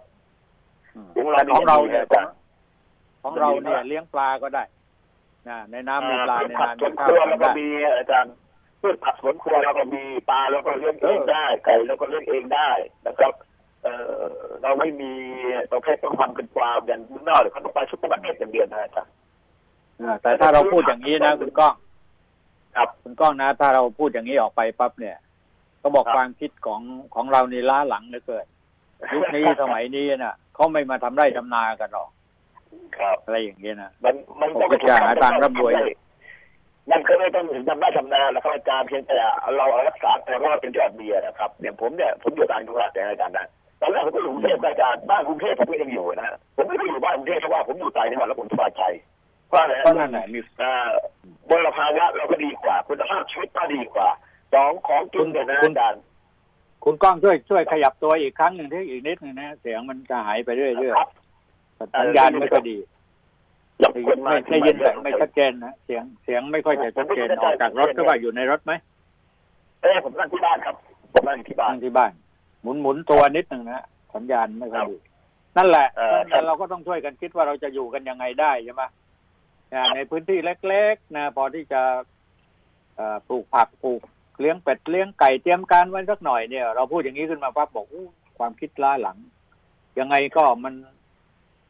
[0.95, 2.27] อืมของเราแต่ของเราเนี่ยดีนะ
[3.23, 4.65] ของเราเนี่ยเลี้ยงปลาก็ได้
[5.49, 8.35] นะในน้ำมีปลาในผักนาสมีวนข้าควรัวเราทำก็ได้มีอาจารย์
[8.81, 12.71] พืชผักสวนครัวเราก็มีปลาเราก็เลี้ยงเองได้ไก่เราก็เลี้ยงเองได้
[13.07, 13.33] นะครับ
[13.83, 13.89] เอ
[14.21, 14.23] อ
[14.63, 15.13] เราไม่มี
[15.69, 19.26] เราแค่ต้องทำเป็นฟาร์มอย่างนอกหรือเขาต้องไปชุดประเทศอย่างเดียวนะอาจารย์อ่า
[20.23, 21.75] แต่ถ้าเราพูดอย่างนี้นะคุณก้อง
[22.77, 25.17] ครับคุณก้องนะ ถ้าเราพูดอย่างนี้ออกไปปั๊บเนี่ย
[25.83, 26.81] ก็บอกครับความคิดของ
[27.15, 28.47] ของเรานี่ล้าหลังเหลือเกิน
[29.15, 32.09] ยุคนี้สมัยนี้น่ะเขาไม่มาทำไร่ทำนากันหรอก
[32.99, 35.75] ครับอะไรอย่างเงี้ยนะมันมันผมก็จะหาทางร่ำรวย
[36.91, 39.17] มันก็ไม่ต้องถึงทำได้ทำนาแล้วครับอาจารย์เพียงแต่
[39.57, 43.47] เรารักษาแต่ว่าเป็นยอดเบียร์นะครับอย่างผมเนี่ยผมอยู่ต่างจังหวัดแต่อาจารย์นะ
[43.81, 48.83] ตอนแรกผมก็อยู่กรุงเทพอาจารย์บ้านกรุงเทพผมก็ยังอยู่นะผมไม่ได้อยู่บ้านกรุงเทพเพราะว่าผมอยู่ต่างจังหวัดแล้วผมสบายใจ
[49.49, 50.73] เพราะอะไรเพราะนั่นแหละมีอ่า
[51.49, 54.09] มลภาวะเราก็ดีกว่า คุณภาพชีวิตก็ดีกว่า
[54.55, 56.03] สองของกินเนี่ยนะอาจารย์
[56.85, 62.79] คุณก้องช่วยช่วยขยับตัวอีกครั้งหนึ่งที่อีกนิดหนึ่งนะเสียงมันจะหายไปเรื่อยครับๆสัญญาณไม่ค่อยดี
[63.83, 68.73] รบกวนไม่ได้ยินแบบไม่ชัดเจนนะเสียงเสียงไม่ค่อยจะชัดเจนออกจากรถก็ว่าอยู่ในรถไหม
[69.83, 70.77] เอ้ยผมนั่งที่บ้านครับ
[71.13, 72.13] ผผมนั่งอยู่ที่บ้านนั่งที่บ้าน
[72.63, 73.85] หมุนหมุนตัวนิดหนึ่งนะ
[74.15, 74.97] สัญญาณไม่ค่อยดี
[75.57, 78.83] นั่นแหละเอ่อแต่เราก็ต้องช่วยกันคิดว่าเราจะอยู่กันยังไงได้ใช่ไหม
[79.73, 80.39] อ่าในพื้นที่
[80.69, 81.83] เล็กๆนะพอที่จะ
[83.29, 84.03] ปลูกผักปลูก
[84.41, 87.87] เลี้ยงเป็ดเลี้ยงไก่เตรียมการไว้สักหน่อยเนี่ย เราพูดอย่างนี้ขึ้นมาปั๊บบอก
[88.39, 89.17] ความคิดล้าหลัง
[89.99, 90.75] ยังไงก็มัน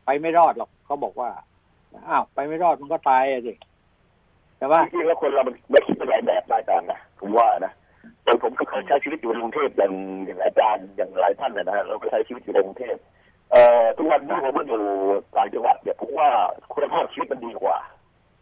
[0.04, 1.30] ไปไม่รอดหรอกเขาบอกว่า
[2.08, 3.54] อ้าวไปไม่รอดมันก็ตายอะสิ
[4.58, 7.72] ใช่ปะจริงๆแล้วคนเรามันมันคิดเป็นหลายแบบรายการนะผมว่านะ
[8.24, 9.92] แต่ผมก็เคยใช้ชีวิตอยู่ในกรุงเทพอย่าง
[10.26, 12.96] อย่างอาจารย์อย่างหลายท่านนะฮะเราก็ใช้ชีวิตอยู่ในกรุงเทพ
[13.52, 14.82] เอ่อทุกวันนี้ผมมาอยู่
[15.36, 16.28] ต่างจังหวัดเนี่ยผมว่า
[16.72, 17.76] คุณภาพชีวิตมันดีกว่า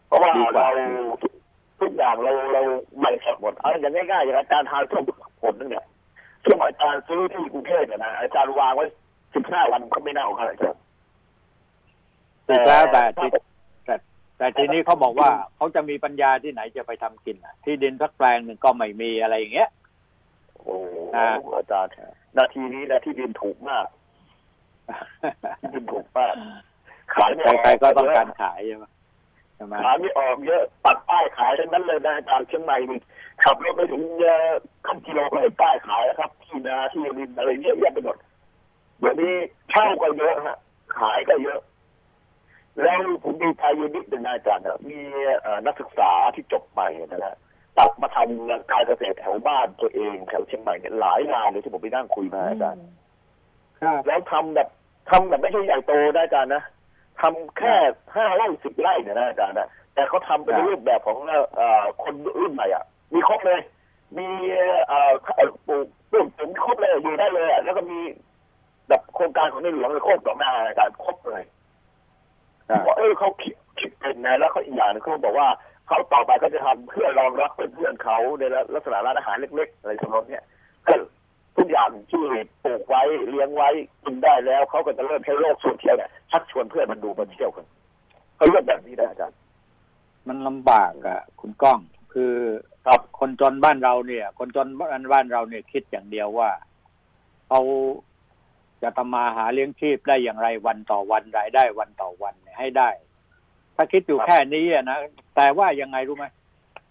[0.06, 0.84] เพราะว่าดีกว่า เรา
[1.22, 1.32] ทุก
[1.80, 2.62] ทุกอย่างเราเรา
[3.00, 5.02] ไม่สดหมดเอาอย่างง่ายๆอย่างอาจารย์ทานส้ม
[5.42, 5.84] ผลนึงเนี่ย
[6.44, 8.86] ส้มอาจารย์ซื้อที่กรุงเทพเนี่ยนะอาจารย์วางไว้
[9.34, 10.80] สิบห้าวันก็ไม่เน่าครับอาจารย์
[12.48, 13.28] ถูกแล้วแต่ที่
[13.86, 13.94] แต่
[14.38, 19.70] แต่ทีนี้เขาบอกว่าเขาจะมีปัญญาที่ไหนจะไปทำกินอะที่ดินสักแปลงหนึ่งก็ไม่มีอะไรอย่างเงี้ย
[20.54, 21.92] โอ้โหอ่าอาจารย์
[22.36, 24.03] นาทีนี้นะที่ดินถูกมากที่ดิน
[25.90, 26.34] ถูกมาก
[27.14, 28.84] ขายไม่ออกใครๆก็ต้องการขายใช่ไหม
[29.56, 33.00] ใช่ไหมขายไม่ออกเยอะปัดป้ายขายทั้งนั้นเลยนะอาจารย์เชียงใหม่นี่
[33.44, 34.52] ขับรถไปถึงเอ่อ
[34.86, 38.16] ครึ่งกิโลก็เห็นป้ายขายแล้วครับ ที่นาที่ดินอะไรเยอะแยะไปหมด
[39.00, 39.34] เดี๋ยวนี้
[39.70, 40.56] เช่าก็เยอะฮะ
[40.98, 41.60] ขายก็เยอะ
[42.82, 45.00] แล้วผมดีใจอยู่นิดหนึ่งนะอาจารย์นะมี
[45.42, 47.36] เอ่อนักศึกษาที่จบใหม่นะฮะ
[47.76, 53.03] กลับมาทำการเกษตรแถวบ้านตัวเองแถวเชียงใหม่เนี่ยหลายงานเลยที่ผมไปนั่งคุยมาอาจารย์ครับ
[54.06, 54.68] แล้วทำแบบ
[55.10, 56.62] ทำแบบไม่ใช่ใหญ่โตนะอาจารย์นะ
[57.20, 57.74] ทำแค่
[58.14, 61.18] ห้าไร่สิบไร่เนี่ยนะอาจารย์นะแต่เขาทำเป็นรูปแบบของ
[61.56, 63.60] เอ่อคนรุ่นใหม่อะ มีครบเลย
[64.18, 64.26] มี
[64.88, 65.12] เอ่อ
[65.66, 67.98] ปลูกปลูกถึงครบเลยอยู่ได้เลยอะแล้วก็มี
[68.88, 71.42] แบบโครงการของในหลวงเลยโคตรต่อหน้าอาจารย์ครบเลย
[72.68, 75.48] ครับว่าเออเขาคิดคิดเป็นนะแล้วเขาอีกอย่างหนึงเขาบอกว่า
[75.88, 78.42] เขาต่อไปก็จะทำเพื่อรองรับเพื่อนๆเขาใน
[78.74, 80.44] ลักษณะร้านอาหารเล็กๆอะไรสำนองเนี้ย
[80.88, 80.94] ก็
[81.56, 82.22] ทุกอย่างที่
[82.64, 83.68] ปลูกไว้เลี้ยงไว้
[84.04, 87.66] กินได้แล้วเขาก็จะเริ่มใช้โลกโซเชียลเนี่ยชักชวนเพื่อนมันดูมาเที่ยวกัน
[88.36, 89.38] เขาเลือกแบบนี้นะอาจารย์
[90.28, 91.78] มันลำบากอะ คุณก้อง
[92.12, 92.32] คือ
[92.86, 96.50] ครับคนจนบ้านเราเนี่ย คนจนบ้านบ้านเราเนี่ยคิดอย่างเดียวว่า
[97.48, 97.60] เขา
[98.82, 102.90] จะทำมาหาเลี้ยงชีพได้อย่างไรวันต่อวันรายได้วันต่อวันให้ได้
[103.76, 104.98] ถ้าคิดอยู่แค่นี้อะนะ
[105.36, 106.26] แต่ว่ายังไงรู้ไหม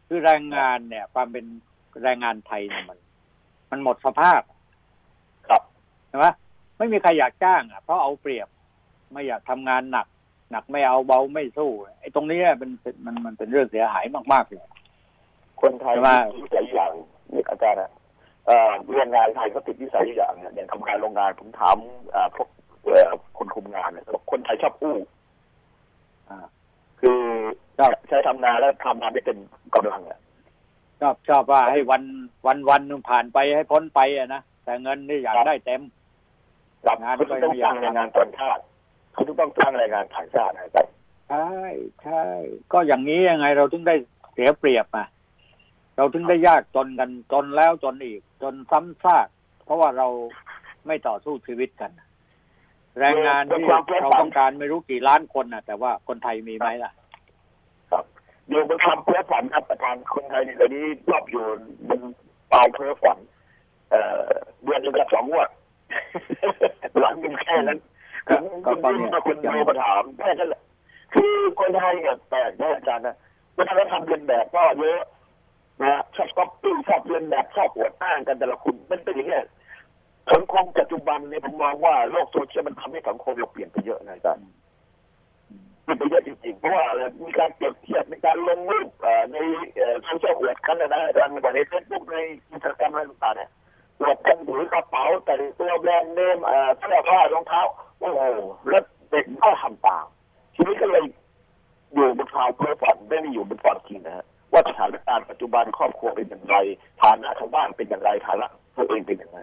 [0.08, 1.46] คือแรงงานเนี่ย ความเป็น
[2.04, 3.00] แรงงานไทยเนี่ยมัน
[3.72, 4.42] มันหมดสภาพ
[6.14, 6.28] ช่ไหม
[6.78, 8.48] ไม่มีใครอยากจ้างอะเพราะเอาเปรียบ
[9.12, 10.08] ไม่อยากทำงานหนัก
[10.52, 14.62] หนักไม่เอาเบาไม่สู้ไอ้ตรงนี้เป็นเป็นมันมันเป็นเรื่องเสียหายมากๆเลย
[15.62, 16.92] คนไทยใช่ไหมมีนิสัยอย่าง
[17.34, 17.92] นี่อาจารย์นะ
[18.46, 21.78] เอ่อเรื่องงานไทยก็ติดนิสัยอย่างเนี่ยอย่างทำงานโรงงานผมถาม
[22.12, 22.50] เอ่อพวก
[22.86, 24.96] เอ่อคนคุมงานเนี่ยบอกคนไทยชอบอู้
[26.30, 26.38] อ่า
[27.02, 27.20] คือ
[27.78, 29.38] ชอบใช้ทำงานแล้วทำงานไม่เป็น
[29.76, 30.20] กำลังอะ
[31.02, 32.04] ชอบชอบว่าให้วัน
[32.48, 35.82] วันวันหนึงผ่านไปให้พ้นไปอะนะแต่เงินนี่อยากได้เต็ม
[36.86, 38.62] กับงานเขาต้องจ้างแรงงานต่างชาติ
[39.14, 40.88] เขาต้องจ้างแรงงานต่างชาตินะครับ
[41.30, 41.50] ใช่
[42.04, 42.24] ใช่
[42.72, 43.96] ก็อย่างนี้ยังไงเราถึงได้
[44.34, 45.08] เสียเปรียบอะ
[45.98, 49.28] เราถึงได้ยากจนกันจนแล้วจนอีก จนซ้ำซาก
[49.66, 50.08] เพราะว่าเรา
[50.88, 51.92] ไม่ต่อสู้ชีวิตกัน
[53.00, 53.80] แรงงานที่เรา
[54.22, 56.92] ต้องการไม่รู้กี่ล้านคนน่ะแต่ว่าคนไทยมีไหมล่ะ
[57.92, 58.06] ครับ
[58.50, 61.44] อยู่บนความเพ้อฝันครับอาจารย์คนไทยในตอนนี้ชอบอยู่
[61.90, 62.02] บน
[62.50, 63.18] เปาเพ้อฝัน
[63.90, 64.28] เอ่อ
[64.64, 65.50] เดือนหนึงกับสองงวด
[67.00, 67.80] หลังเป็นแค่นั้น
[68.66, 70.62] ก็คุณก็คุณก็ยิ่งเนี่ยมาคุณโทรมาถามแค่นั้นแหละ
[71.14, 73.16] คือคนไทยเนี่ยแปลกนะอาจารย์นะ
[73.58, 75.00] วัฒนธรรมเรียนแบบก็เยอะ
[75.82, 79.44] นะชอบก๊อปปี้ชอบเลียนแบบชอบอวดอ้างกันแต่ละคนมันเป็นอย่างเนี้ย
[80.34, 84.46] สังคมปัจจุบันเนี่ยผมมองว่าโลกโซเชียลมันทำให้สังคมเราเปลี่ยนไปเยอะนะอาจารย์
[85.84, 89.38] เปลี่ยนไปเยอะจริงๆเพราะว่าอะไรมีการเปรียบเทียบในการลงรูปเอ่อใน
[90.04, 92.18] โซเชียลอวดกันนะนะอาจารย์ไม่ว่าในเฟซบุ๊กใน
[92.50, 93.50] อินสตาแกรมอะไรต่างๆเนี่ย
[94.00, 97.62] อวดกันถือกระเป๋าแต่งตัว brand name เอ่อเสื้อผ้ารองเท้า
[98.00, 98.22] โอ้โห
[98.70, 100.06] แล้วเด็กก็ทำตาม
[100.56, 101.04] ทีนี้ก็เลย
[101.94, 106.56] อยู่บนความเพ้อฝันไม่ได้อยู่บนความจริงนะฮะว่าสถานการณ์ปัจจุบันครอบครัวเป็นอย่างไร
[107.02, 109.40] ฐานะชาวบ้านเป็นอย่างไรฐานะตัวเองเป็นอย่างไร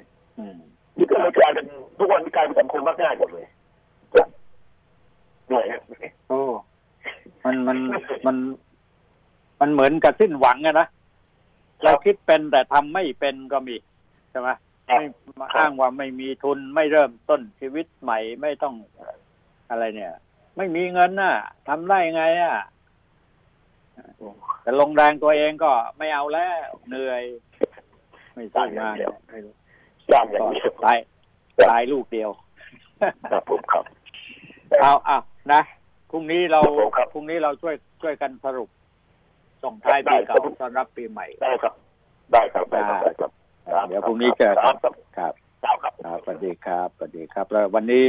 [0.96, 1.66] นี่ก็เลยกลายเป็น
[1.98, 3.46] ทุกวันนี้กลายเป็นสังคมมากง่ายหมดเลย
[5.46, 5.80] เหนื่อยฮะ
[6.28, 6.40] โอ้
[7.44, 7.78] มันมัน
[8.26, 8.36] มัน
[9.60, 10.86] มันเหมือนกับสิ้นหวังอะนะ
[11.84, 13.76] เราคิดเป็นแต่ทำไม่เป็นก็มี
[14.30, 14.48] ใช่ไหม
[14.86, 15.04] ไม่
[15.40, 18.74] มาอ้างว่าไม่มีทุนไม่เริ่มต้นชีวิตใหม่ไม่ต้อง
[19.70, 20.12] อะไรเนี่ย
[20.56, 21.34] ไม่มีเงินน่ะ
[21.68, 22.56] ทำได้ไงอะ
[24.62, 27.22] แต่ลงแรงตัวเองก็ไม่เอาแล้วเหนื่อย
[28.34, 28.94] ไม่สร้างงาน
[29.30, 29.52] ไม่รู้
[30.12, 30.98] สร้างอย่างก็นี้ตาย
[31.70, 32.30] ตายลูกเดียว
[33.32, 33.84] ครับผมครับ
[34.80, 35.18] เอาเอา
[35.52, 35.62] นะ
[36.10, 38.68] พรุ่งนี้เราครับผมครับพรุ่งนี้เราช่วยช่วยกันสรุป
[39.64, 41.74] ส่งท้ายปีเก่าได้ครับต้อนรับปีใหม่ได้ครับ
[42.32, 43.30] ได้ครับได้ครับได้ครับครับ
[43.88, 45.32] เดี๋ยวพรุ่งนี้เจอกันครับครับ
[45.62, 48.04] ครับครับครับสวัสดีครับสวัสดีครับ แล้ววันนี้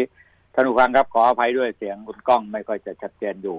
[0.53, 3.57] ท่านผู้ฟังครับขออภัยด้วยเสียงคุณก้องไม่ค่อยจะชัดเจนอยู่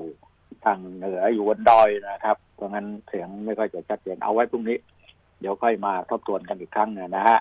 [0.64, 4.78] ทางเหนืออยู่บนดอยนะครับ เพราะงั้นเสียงไม่ค่อยจะชัดเจนเอาไว้พรุ่งนี้
[5.40, 7.38] เดี๋ยวค่อยมาทบทวนกันอีกครั้งนะฮะ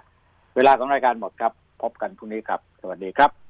[0.55, 3.31] เวลาของรายการหมดครับ พบกันพรุ่งนี้ครับ สวัสดีครับ